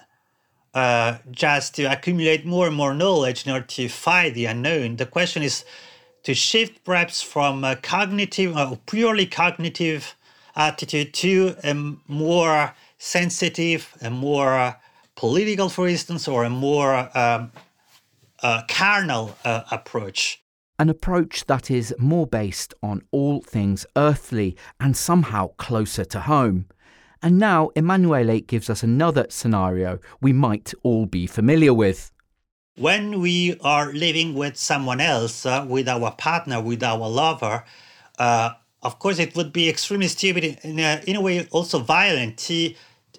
just 1.32 1.76
to 1.76 1.84
accumulate 1.84 2.46
more 2.46 2.68
and 2.68 2.76
more 2.76 2.94
knowledge 2.94 3.46
in 3.46 3.52
order 3.52 3.66
to 3.66 3.88
fight 3.90 4.34
the 4.34 4.46
unknown. 4.46 4.96
The 4.96 5.06
question 5.06 5.44
is 5.44 5.66
to 6.24 6.34
shift 6.34 6.84
perhaps 6.84 7.22
from 7.22 7.64
a 7.64 7.76
cognitive 7.76 8.56
or 8.56 8.80
purely 8.88 9.26
cognitive 9.26 10.16
attitude 10.56 11.14
to 11.14 11.56
a 11.64 11.74
more 12.08 12.74
sensitive, 12.98 13.94
a 14.02 14.10
more 14.10 14.76
political, 15.16 15.70
for 15.70 15.88
instance, 15.88 16.28
or 16.28 16.44
a 16.44 16.50
more 16.50 17.10
um, 17.18 17.52
uh, 18.42 18.62
carnal 18.68 19.36
uh, 19.46 19.64
approach. 19.72 20.42
An 20.80 20.90
approach 20.90 21.46
that 21.46 21.70
is 21.70 21.94
more 22.00 22.26
based 22.26 22.74
on 22.82 23.02
all 23.12 23.42
things 23.42 23.86
earthly 23.96 24.58
and 24.80 24.98
somehow 24.98 25.50
closer 25.58 26.04
to 26.06 26.22
home. 26.22 26.66
And 27.24 27.40
now 27.40 27.70
Emanuele 27.78 28.42
gives 28.42 28.70
us 28.70 28.84
another 28.84 29.26
scenario 29.30 30.00
we 30.22 30.34
might 30.34 30.74
all 30.84 31.06
be 31.06 31.26
familiar 31.26 31.74
with. 31.74 32.12
When 32.76 33.22
we 33.22 33.58
are 33.62 33.94
living 33.94 34.34
with 34.34 34.58
someone 34.58 35.00
else, 35.00 35.46
uh, 35.46 35.66
with 35.68 35.88
our 35.88 36.12
partner, 36.12 36.60
with 36.60 36.84
our 36.84 37.08
lover, 37.08 37.64
uh, 38.20 38.50
of 38.82 39.00
course, 39.00 39.20
it 39.20 39.36
would 39.38 39.54
be 39.54 39.70
extremely 39.70 40.10
stupid, 40.10 40.60
in 40.64 40.80
a, 40.80 41.02
in 41.08 41.16
a 41.16 41.22
way, 41.22 41.48
also 41.52 41.80
violent 41.80 42.52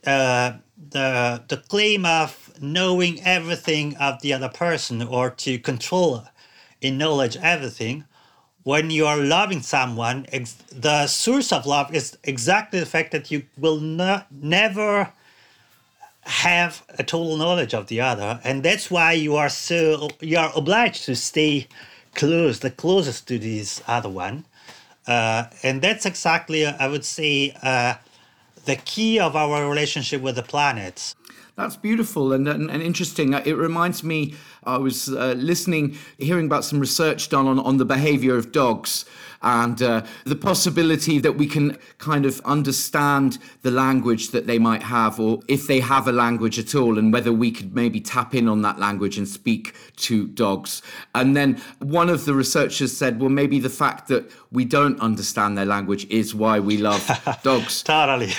uh, 0.07 0.53
the 0.90 1.43
the 1.49 1.57
claim 1.57 2.05
of 2.05 2.53
knowing 2.61 3.23
everything 3.23 3.97
of 3.97 4.21
the 4.21 4.35
other 4.35 4.51
person 4.51 5.03
or 5.03 5.31
to 5.31 5.59
control 5.59 6.25
in 6.81 6.99
knowledge 6.99 7.37
everything. 7.38 8.05
When 8.64 8.90
you 8.90 9.07
are 9.07 9.18
loving 9.18 9.61
someone, 9.61 10.27
ex- 10.33 10.55
the 10.72 11.07
source 11.07 11.53
of 11.53 11.66
love 11.66 11.94
is 11.94 12.16
exactly 12.24 12.81
the 12.81 12.87
fact 12.87 13.12
that 13.12 13.31
you 13.31 13.44
will 13.59 13.79
not 13.79 14.27
never 14.33 15.12
have 16.22 16.83
a 16.98 17.05
total 17.05 17.37
knowledge 17.37 17.74
of 17.74 17.88
the 17.88 18.00
other, 18.00 18.40
and 18.42 18.62
that's 18.62 18.90
why 18.90 19.12
you 19.12 19.37
are 19.37 19.50
so 19.50 20.09
you 20.20 20.38
are 20.38 20.50
obliged 20.57 21.05
to 21.05 21.14
stay 21.14 21.68
close, 22.14 22.61
the 22.61 22.70
closest 22.70 23.29
to 23.29 23.38
this 23.38 23.83
other 23.87 24.09
one, 24.09 24.46
uh, 25.07 25.44
and 25.62 25.83
that's 25.83 26.07
exactly, 26.07 26.64
I 26.64 26.88
would 26.88 27.05
say, 27.05 27.55
uh, 27.62 27.94
the 28.64 28.77
key 28.77 29.20
of 29.20 29.37
our 29.37 29.68
relationship 29.68 30.22
with 30.22 30.37
the 30.37 30.42
planets. 30.42 31.14
That's 31.57 31.77
beautiful 31.77 32.33
and, 32.33 32.49
and, 32.49 32.69
and, 32.69 32.83
interesting. 32.83 33.33
It 33.33 33.57
reminds 33.57 34.03
me, 34.03 34.35
I 34.64 34.77
was 34.77 35.09
uh, 35.09 35.35
listening, 35.37 35.97
hearing 36.19 36.47
about 36.47 36.64
some 36.64 36.81
research 36.81 37.29
done 37.29 37.47
on, 37.47 37.61
on 37.61 37.77
the 37.77 37.85
behavior 37.85 38.37
of 38.37 38.51
dogs 38.51 39.05
and 39.44 39.80
uh, 39.83 40.04
the 40.24 40.35
possibility 40.35 41.18
that 41.18 41.33
we 41.37 41.46
can 41.46 41.78
kind 41.98 42.26
of 42.26 42.40
understand 42.44 43.38
the 43.62 43.70
language 43.70 44.30
that 44.30 44.46
they 44.46 44.59
might 44.59 44.83
have, 44.83 45.20
or 45.20 45.40
if 45.48 45.66
they 45.66 45.80
have 45.80 46.09
a 46.09 46.12
language 46.12 46.59
at 46.59 46.74
all, 46.74 46.98
and 46.98 47.12
whether 47.12 47.33
we 47.33 47.50
could 47.52 47.74
maybe 47.74 48.00
tap 48.00 48.35
in 48.35 48.48
on 48.48 48.62
that 48.62 48.78
language 48.78 49.18
and 49.18 49.28
speak 49.28 49.74
to 49.96 50.26
dogs. 50.28 50.83
And 51.14 51.37
then 51.37 51.61
one 51.78 52.09
of 52.09 52.24
the 52.24 52.35
researchers 52.35 52.96
said, 52.96 53.20
well, 53.20 53.30
maybe 53.30 53.61
the 53.61 53.70
fact 53.70 54.09
that 54.09 54.30
we 54.50 54.64
don't 54.64 54.98
understand 55.00 55.59
their 55.59 55.66
language 55.66 56.07
is 56.11 56.35
why 56.35 56.61
we 56.61 56.78
love 56.78 57.04
dogs. 57.42 57.83
totally. 57.83 58.33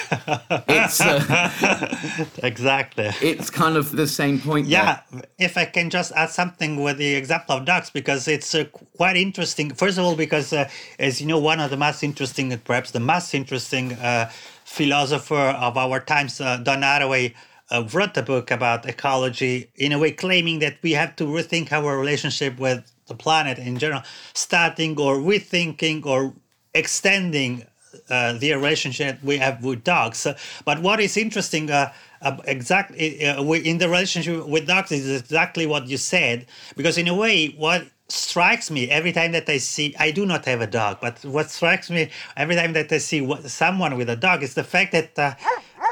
it's 0.67 1.01
uh, 1.01 2.25
exactly. 2.43 3.11
It's 3.21 3.49
kind 3.49 3.77
of 3.77 3.91
the 3.91 4.07
same 4.07 4.39
point. 4.39 4.67
Yeah. 4.67 5.01
There. 5.11 5.23
If 5.37 5.57
I 5.57 5.65
can 5.65 5.89
just 5.89 6.11
add 6.13 6.29
something 6.29 6.81
with 6.83 6.97
the 6.97 7.15
example 7.15 7.57
of 7.57 7.65
dogs, 7.65 7.89
because 7.89 8.27
it's 8.27 8.55
uh, 8.55 8.65
quite 8.97 9.17
interesting. 9.17 9.73
First 9.73 9.97
of 9.97 10.05
all, 10.05 10.15
because 10.15 10.53
uh, 10.53 10.69
as 10.99 11.21
you 11.21 11.27
know, 11.27 11.39
one 11.39 11.59
of 11.59 11.69
the 11.69 11.77
most 11.77 12.03
interesting, 12.03 12.57
perhaps 12.59 12.91
the 12.91 12.99
most 12.99 13.33
interesting 13.33 13.93
uh, 13.93 14.29
philosopher 14.63 15.35
of 15.35 15.77
our 15.77 15.99
times, 15.99 16.39
uh, 16.41 16.57
Donna 16.57 16.85
Haraway, 16.85 17.33
uh, 17.71 17.87
wrote 17.93 18.15
a 18.17 18.21
book 18.21 18.51
about 18.51 18.87
ecology 18.87 19.69
in 19.75 19.91
a 19.91 19.99
way 19.99 20.11
claiming 20.11 20.59
that 20.59 20.77
we 20.81 20.91
have 20.91 21.15
to 21.15 21.25
rethink 21.25 21.71
our 21.71 21.97
relationship 21.97 22.59
with 22.59 22.91
the 23.07 23.15
planet 23.15 23.57
in 23.57 23.77
general, 23.77 24.03
starting 24.33 24.99
or 24.99 25.17
rethinking 25.17 26.05
or 26.05 26.33
extending 26.73 27.65
uh, 28.09 28.33
the 28.33 28.53
relationship 28.53 29.17
we 29.23 29.37
have 29.37 29.63
with 29.63 29.83
dogs. 29.83 30.27
But 30.65 30.81
what 30.81 30.99
is 30.99 31.17
interesting, 31.17 31.71
uh, 31.71 31.91
uh 32.21 32.37
exactly 32.45 33.25
uh, 33.25 33.41
in 33.43 33.77
the 33.77 33.87
relationship 33.87 34.47
with 34.47 34.67
dogs, 34.67 34.91
is 34.91 35.21
exactly 35.21 35.65
what 35.65 35.87
you 35.87 35.97
said. 35.97 36.45
Because 36.75 36.97
in 36.97 37.07
a 37.07 37.15
way, 37.15 37.47
what 37.57 37.85
strikes 38.07 38.69
me 38.69 38.89
every 38.89 39.11
time 39.11 39.31
that 39.31 39.49
I 39.49 39.57
see, 39.57 39.95
I 39.99 40.11
do 40.11 40.25
not 40.25 40.45
have 40.45 40.61
a 40.61 40.67
dog, 40.67 40.99
but 41.01 41.23
what 41.25 41.49
strikes 41.49 41.89
me 41.89 42.09
every 42.37 42.55
time 42.55 42.73
that 42.73 42.91
I 42.91 42.99
see 42.99 43.27
someone 43.47 43.97
with 43.97 44.09
a 44.09 44.15
dog 44.15 44.43
is 44.43 44.53
the 44.53 44.63
fact 44.63 44.91
that 44.91 45.17
uh, 45.17 45.33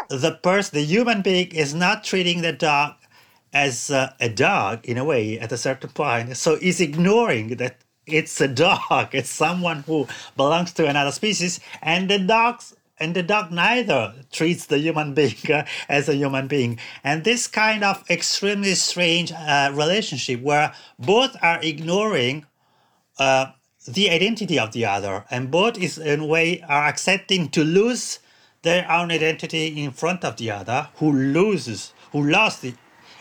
the 0.10 0.32
person, 0.44 0.78
the 0.78 0.86
human 0.86 1.22
being, 1.22 1.52
is 1.52 1.74
not 1.74 2.04
treating 2.04 2.42
the 2.42 2.54
dog 2.54 2.96
as 3.54 3.92
uh, 3.92 4.14
a 4.20 4.30
dog 4.30 4.86
in 4.86 4.98
a 4.98 5.06
way 5.06 5.40
at 5.40 5.52
a 5.52 5.58
certain 5.58 5.90
point. 5.90 6.36
So 6.38 6.58
he's 6.58 6.82
ignoring 6.82 7.58
that 7.58 7.78
it's 8.06 8.40
a 8.42 8.48
dog, 8.66 9.14
it's 9.14 9.30
someone 9.30 9.84
who 9.84 10.08
belongs 10.36 10.74
to 10.74 10.88
another 10.88 11.12
species, 11.12 11.60
and 11.82 12.10
the 12.10 12.20
dogs 12.20 12.76
and 13.04 13.16
the 13.16 13.22
dog 13.22 13.52
neither 13.52 14.14
treats 14.32 14.66
the 14.68 14.80
human 14.80 15.14
being 15.14 15.52
uh, 15.52 15.66
as 15.90 16.08
a 16.08 16.16
human 16.16 16.48
being. 16.48 16.80
And 17.04 17.26
this 17.26 17.48
kind 17.48 17.84
of 17.84 18.10
extremely 18.10 18.76
strange 18.76 19.32
uh, 19.34 19.72
relationship 19.74 20.40
where 20.42 20.74
both 20.98 21.36
are 21.42 21.60
ignoring 21.62 22.46
uh, 23.20 23.48
the 23.86 24.10
identity 24.10 24.58
of 24.58 24.72
the 24.72 24.86
other, 24.86 25.26
and 25.30 25.52
both 25.52 25.78
is 25.78 25.98
in 25.98 26.22
a 26.22 26.26
way 26.26 26.62
are 26.62 26.86
accepting 26.88 27.50
to 27.50 27.64
lose 27.66 28.20
their 28.62 28.90
own 28.90 29.12
identity 29.12 29.84
in 29.84 29.92
front 29.92 30.24
of 30.24 30.38
the 30.38 30.50
other, 30.50 30.88
who 30.96 31.12
loses, 31.12 31.92
who 32.14 32.24
lost 32.24 32.66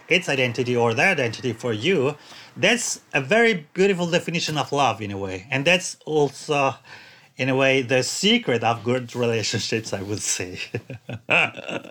its 0.08 0.28
identity 0.28 0.76
or 0.76 0.94
their 0.94 1.10
identity 1.10 1.52
for 1.52 1.72
you. 1.72 2.16
That's 2.56 3.00
a 3.12 3.20
very 3.20 3.66
beautiful 3.74 4.08
definition 4.08 4.56
of 4.56 4.70
love 4.70 5.02
in 5.02 5.10
a 5.10 5.18
way, 5.18 5.48
and 5.50 5.64
that's 5.64 5.96
also 6.06 6.76
in 7.36 7.48
a 7.48 7.56
way 7.56 7.82
the 7.82 8.02
secret 8.02 8.62
of 8.62 8.84
good 8.84 9.14
relationships 9.14 9.92
i 9.92 10.02
would 10.02 10.20
say. 10.20 10.58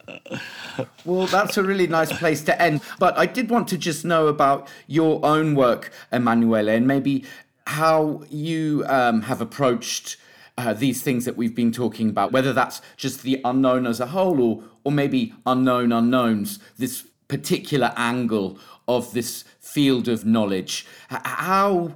Well 1.03 1.27
that's 1.27 1.57
a 1.57 1.63
really 1.63 1.87
nice 1.87 2.11
place 2.17 2.41
to 2.43 2.61
end. 2.61 2.81
But 2.99 3.17
i 3.17 3.25
did 3.25 3.49
want 3.49 3.67
to 3.69 3.77
just 3.77 4.05
know 4.05 4.27
about 4.27 4.69
your 4.87 5.23
own 5.25 5.55
work 5.55 5.91
emanuele 6.11 6.69
and 6.69 6.87
maybe 6.87 7.25
how 7.67 8.23
you 8.29 8.83
um, 8.87 9.23
have 9.23 9.41
approached 9.41 10.17
uh, 10.57 10.73
these 10.73 11.01
things 11.01 11.25
that 11.25 11.37
we've 11.37 11.55
been 11.55 11.71
talking 11.71 12.09
about 12.09 12.31
whether 12.31 12.53
that's 12.53 12.81
just 12.97 13.23
the 13.23 13.41
unknown 13.43 13.85
as 13.85 13.99
a 13.99 14.07
whole 14.07 14.41
or 14.41 14.63
or 14.83 14.91
maybe 14.91 15.33
unknown 15.45 15.91
unknowns 15.91 16.59
this 16.77 17.05
particular 17.27 17.93
angle 17.95 18.57
of 18.89 19.13
this 19.13 19.45
field 19.59 20.09
of 20.09 20.25
knowledge. 20.25 20.85
How 21.07 21.95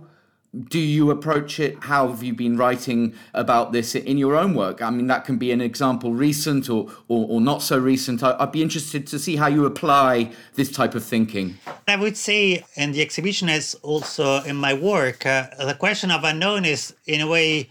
do 0.56 0.80
you 0.80 1.12
approach 1.12 1.60
it? 1.60 1.78
How 1.82 2.08
have 2.08 2.24
you 2.24 2.34
been 2.34 2.56
writing 2.56 3.14
about 3.34 3.74
this 3.74 3.94
in 3.94 4.18
your 4.18 4.36
own 4.36 4.54
work? 4.54 4.82
I 4.82 4.90
mean, 4.90 5.08
that 5.08 5.26
can 5.26 5.38
be 5.38 5.52
an 5.52 5.60
example 5.60 6.14
recent 6.14 6.70
or, 6.70 6.90
or, 7.08 7.28
or 7.30 7.42
not 7.42 7.62
so 7.62 7.78
recent. 7.78 8.24
I, 8.24 8.38
would 8.40 8.52
be 8.52 8.62
interested 8.62 9.06
to 9.08 9.20
see 9.20 9.36
how 9.36 9.48
you 9.48 9.66
apply 9.66 10.32
this 10.54 10.72
type 10.72 10.96
of 10.96 11.04
thinking. 11.04 11.58
I 11.88 11.98
would 11.98 12.16
say, 12.16 12.64
and 12.78 12.94
the 12.94 13.02
exhibition 13.02 13.50
is 13.50 13.76
also 13.76 14.44
in 14.44 14.56
my 14.56 14.74
work, 14.74 15.26
uh, 15.26 15.48
the 15.60 15.76
question 15.76 16.10
of 16.10 16.24
unknown 16.24 16.64
is, 16.64 16.94
in 17.06 17.22
a 17.22 17.28
way, 17.28 17.70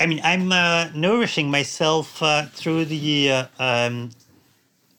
I 0.00 0.06
mean, 0.06 0.20
I'm 0.22 0.50
uh, 0.52 0.88
nourishing 0.94 1.50
myself 1.50 2.22
uh, 2.22 2.46
through 2.46 2.86
the, 2.86 3.30
uh, 3.30 3.46
um, 3.58 4.10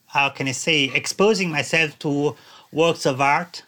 how 0.06 0.28
can 0.28 0.46
I 0.46 0.52
say, 0.52 0.84
exposing 0.94 1.50
myself 1.50 1.98
to 2.00 2.36
works 2.70 3.06
of 3.06 3.20
art 3.20 3.64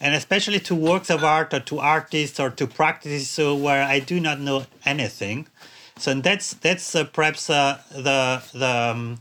and 0.00 0.14
especially 0.14 0.60
to 0.60 0.74
works 0.74 1.10
of 1.10 1.24
art 1.24 1.54
or 1.54 1.60
to 1.60 1.78
artists 1.78 2.38
or 2.38 2.50
to 2.50 2.66
practices 2.66 3.28
so 3.28 3.54
where 3.54 3.82
I 3.82 4.00
do 4.00 4.20
not 4.20 4.40
know 4.40 4.66
anything. 4.84 5.46
So 5.98 6.12
that's 6.14 6.54
that's 6.54 6.94
uh, 6.94 7.04
perhaps 7.04 7.48
uh, 7.48 7.80
the 7.90 8.42
the 8.52 8.90
um, 8.90 9.18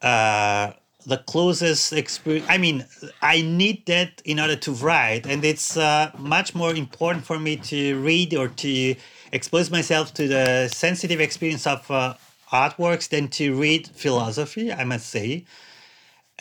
uh, 0.00 0.72
the 1.06 1.18
closest 1.18 1.92
experience. 1.92 2.46
I 2.48 2.58
mean, 2.58 2.86
I 3.20 3.42
need 3.42 3.86
that 3.86 4.22
in 4.24 4.40
order 4.40 4.56
to 4.56 4.72
write, 4.72 5.26
and 5.26 5.44
it's 5.44 5.76
uh, 5.76 6.10
much 6.18 6.54
more 6.54 6.74
important 6.74 7.26
for 7.26 7.38
me 7.38 7.56
to 7.56 8.00
read 8.00 8.34
or 8.34 8.48
to 8.48 8.94
expose 9.32 9.70
myself 9.70 10.14
to 10.14 10.28
the 10.28 10.68
sensitive 10.68 11.20
experience 11.20 11.66
of 11.66 11.90
uh, 11.90 12.14
artworks 12.50 13.08
than 13.08 13.28
to 13.28 13.54
read 13.54 13.88
philosophy. 13.88 14.72
I 14.72 14.84
must 14.84 15.08
say. 15.08 15.44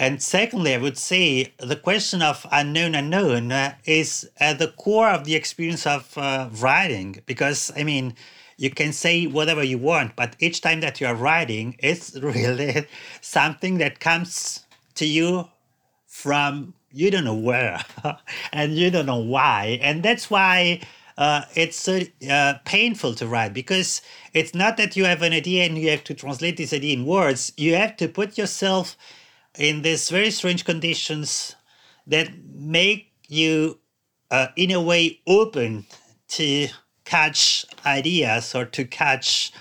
And 0.02 0.20
secondly, 0.20 0.74
I 0.74 0.80
would 0.80 0.98
say 0.98 1.54
the 1.60 1.76
question 1.76 2.24
of 2.24 2.48
unknown 2.52 2.96
unknown 2.96 3.52
uh, 3.52 3.76
is 3.86 4.28
at 4.38 4.58
the 4.58 4.70
core 4.70 5.10
of 5.10 5.26
the 5.26 5.36
experience 5.36 5.86
of 5.86 6.18
uh, 6.18 6.50
writing. 6.54 7.22
Because, 7.28 7.72
I 7.78 7.84
mean, 7.84 8.16
you 8.58 8.72
can 8.72 8.94
say 8.94 9.28
whatever 9.28 9.64
you 9.64 9.78
want, 9.78 10.16
but 10.16 10.36
each 10.40 10.62
time 10.62 10.80
that 10.82 11.00
you 11.00 11.06
are 11.06 11.14
writing, 11.14 11.76
it's 11.80 12.16
really 12.18 12.88
something 13.22 13.78
that 13.78 14.00
comes 14.00 14.66
to 14.96 15.06
you 15.06 15.48
from 16.08 16.74
you 16.92 17.12
don't 17.12 17.24
know 17.24 17.36
where 17.36 17.80
and 18.52 18.74
you 18.74 18.90
don't 18.90 19.06
know 19.06 19.24
why. 19.36 19.78
And 19.84 20.02
that's 20.02 20.32
why 20.32 20.82
uh, 21.16 21.44
it's 21.54 21.88
uh, 21.88 22.58
painful 22.66 23.14
to 23.14 23.28
write 23.28 23.54
because 23.54 24.02
it's 24.34 24.56
not 24.56 24.78
that 24.78 24.98
you 24.98 25.06
have 25.06 25.22
an 25.22 25.32
idea 25.32 25.64
and 25.64 25.78
you 25.78 25.92
have 25.92 26.04
to 26.06 26.16
translate 26.16 26.58
this 26.58 26.74
idea 26.74 26.96
in 26.96 27.06
words. 27.06 27.54
You 27.56 27.76
have 27.76 27.96
to 27.98 28.08
put 28.08 28.36
yourself 28.36 28.98
in 29.58 29.82
these 29.82 30.10
very 30.10 30.32
strange 30.32 30.66
conditions 30.66 31.56
that 32.08 32.30
make 32.54 33.12
you, 33.28 33.80
uh, 34.30 34.48
in 34.56 34.72
a 34.72 34.82
way, 34.82 35.20
open 35.28 35.86
to 36.30 36.68
catch 37.06 37.66
ideas 37.86 38.56
or 38.56 38.66
to 38.66 38.86
catch 38.86 39.52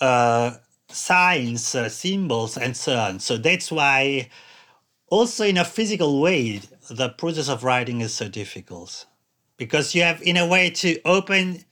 uh, 0.00 0.52
signs, 0.88 1.74
uh, 1.74 1.88
symbols, 1.88 2.56
and 2.56 2.76
so 2.76 2.96
on. 2.96 3.20
So 3.20 3.36
that's 3.36 3.70
why, 3.70 4.28
also 5.08 5.44
in 5.44 5.56
a 5.58 5.64
physical 5.64 6.20
way, 6.20 6.60
the 6.90 7.10
process 7.10 7.48
of 7.48 7.62
writing 7.62 8.00
is 8.00 8.14
so 8.14 8.28
difficult 8.28 9.06
because 9.56 9.94
you 9.94 10.02
have, 10.02 10.20
in 10.22 10.36
a 10.36 10.46
way, 10.46 10.70
to 10.70 11.00
open 11.04 11.64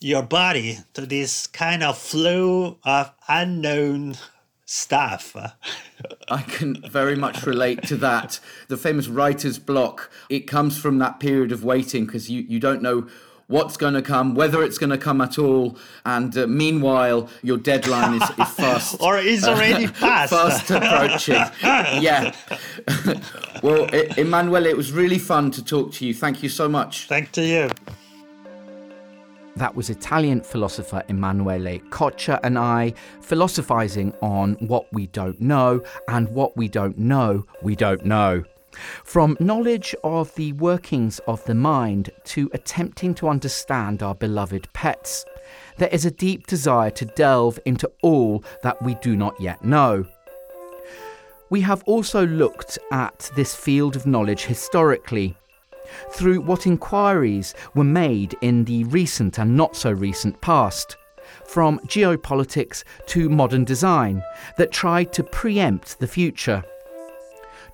your 0.00 0.22
body 0.22 0.78
to 0.94 1.06
this 1.06 1.46
kind 1.46 1.82
of 1.82 1.96
flow 1.96 2.78
of 2.84 3.12
unknown 3.28 4.16
stuff. 4.70 5.36
I 6.28 6.42
can 6.42 6.80
very 6.88 7.16
much 7.16 7.44
relate 7.44 7.82
to 7.88 7.96
that. 7.96 8.38
The 8.68 8.76
famous 8.76 9.08
writer's 9.08 9.58
block, 9.58 10.10
it 10.28 10.40
comes 10.40 10.78
from 10.78 10.98
that 10.98 11.18
period 11.18 11.50
of 11.50 11.64
waiting 11.64 12.06
because 12.06 12.30
you, 12.30 12.42
you 12.42 12.60
don't 12.60 12.80
know 12.80 13.08
what's 13.48 13.76
going 13.76 13.94
to 13.94 14.02
come, 14.02 14.36
whether 14.36 14.62
it's 14.62 14.78
going 14.78 14.90
to 14.90 14.98
come 14.98 15.20
at 15.20 15.40
all. 15.40 15.76
And 16.06 16.36
uh, 16.38 16.46
meanwhile, 16.46 17.28
your 17.42 17.56
deadline 17.56 18.22
is, 18.22 18.30
is 18.30 18.48
fast. 18.50 18.96
or 19.00 19.18
is 19.18 19.44
already 19.44 19.88
past. 19.88 20.32
fast 20.32 20.70
approaching. 20.70 21.34
yeah. 22.00 22.32
well, 23.64 23.86
Emmanuel, 24.16 24.66
it 24.66 24.76
was 24.76 24.92
really 24.92 25.18
fun 25.18 25.50
to 25.50 25.64
talk 25.64 25.92
to 25.94 26.06
you. 26.06 26.14
Thank 26.14 26.44
you 26.44 26.48
so 26.48 26.68
much. 26.68 27.08
Thank 27.08 27.32
to 27.32 27.44
you. 27.44 27.70
That 29.56 29.74
was 29.74 29.90
Italian 29.90 30.40
philosopher 30.42 31.02
Emanuele 31.08 31.80
Coccia 31.90 32.40
and 32.42 32.58
I 32.58 32.94
philosophizing 33.20 34.14
on 34.22 34.54
what 34.54 34.90
we 34.92 35.06
don't 35.08 35.40
know 35.40 35.82
and 36.08 36.28
what 36.30 36.56
we 36.56 36.68
don't 36.68 36.98
know 36.98 37.44
we 37.62 37.74
don't 37.74 38.04
know. 38.04 38.44
From 39.04 39.36
knowledge 39.40 39.94
of 40.04 40.34
the 40.36 40.52
workings 40.52 41.18
of 41.26 41.44
the 41.44 41.54
mind 41.54 42.10
to 42.24 42.48
attempting 42.52 43.14
to 43.16 43.28
understand 43.28 44.02
our 44.02 44.14
beloved 44.14 44.72
pets, 44.72 45.24
there 45.76 45.88
is 45.88 46.04
a 46.04 46.10
deep 46.10 46.46
desire 46.46 46.90
to 46.90 47.04
delve 47.04 47.58
into 47.66 47.90
all 48.02 48.44
that 48.62 48.80
we 48.82 48.94
do 48.96 49.16
not 49.16 49.38
yet 49.40 49.64
know. 49.64 50.06
We 51.50 51.62
have 51.62 51.82
also 51.84 52.24
looked 52.26 52.78
at 52.92 53.30
this 53.34 53.54
field 53.54 53.96
of 53.96 54.06
knowledge 54.06 54.44
historically 54.44 55.36
through 56.12 56.40
what 56.40 56.66
inquiries 56.66 57.54
were 57.74 57.84
made 57.84 58.36
in 58.40 58.64
the 58.64 58.84
recent 58.84 59.38
and 59.38 59.56
not 59.56 59.76
so 59.76 59.90
recent 59.90 60.40
past, 60.40 60.96
from 61.46 61.78
geopolitics 61.80 62.84
to 63.06 63.28
modern 63.28 63.64
design, 63.64 64.22
that 64.56 64.72
tried 64.72 65.12
to 65.12 65.24
preempt 65.24 65.98
the 65.98 66.06
future. 66.06 66.62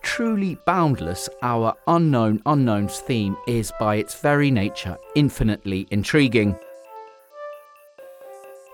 Truly 0.03 0.57
boundless, 0.67 1.29
our 1.43 1.75
unknown 1.87 2.43
unknowns 2.47 3.01
theme 3.01 3.37
is 3.49 3.73
by 3.81 3.97
its 3.97 4.21
very 4.21 4.51
nature 4.51 4.97
infinitely 5.15 5.87
intriguing. 5.91 6.57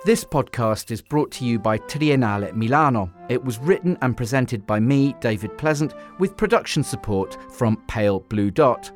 This 0.05 0.25
podcast 0.25 0.91
is 0.91 1.01
brought 1.01 1.31
to 1.33 1.45
you 1.45 1.61
by 1.61 1.79
Triennale 1.79 2.53
Milano. 2.55 3.09
It 3.29 3.43
was 3.45 3.61
written 3.61 3.97
and 4.03 4.17
presented 4.17 4.67
by 4.67 4.81
me, 4.81 5.15
David 5.21 5.57
Pleasant, 5.57 5.95
with 6.19 6.37
production 6.37 6.83
support 6.83 7.39
from 7.53 7.81
Pale 7.87 8.21
Blue 8.29 8.51
Dot. 8.51 8.91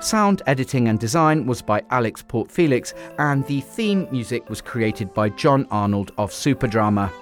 Sound 0.00 0.40
editing 0.46 0.88
and 0.88 0.98
design 0.98 1.44
was 1.44 1.60
by 1.60 1.82
Alex 1.90 2.22
Port 2.26 2.50
Felix, 2.50 2.94
and 3.18 3.46
the 3.46 3.60
theme 3.60 4.08
music 4.10 4.48
was 4.48 4.62
created 4.62 5.12
by 5.12 5.28
John 5.28 5.66
Arnold 5.70 6.12
of 6.16 6.30
Superdrama. 6.30 7.12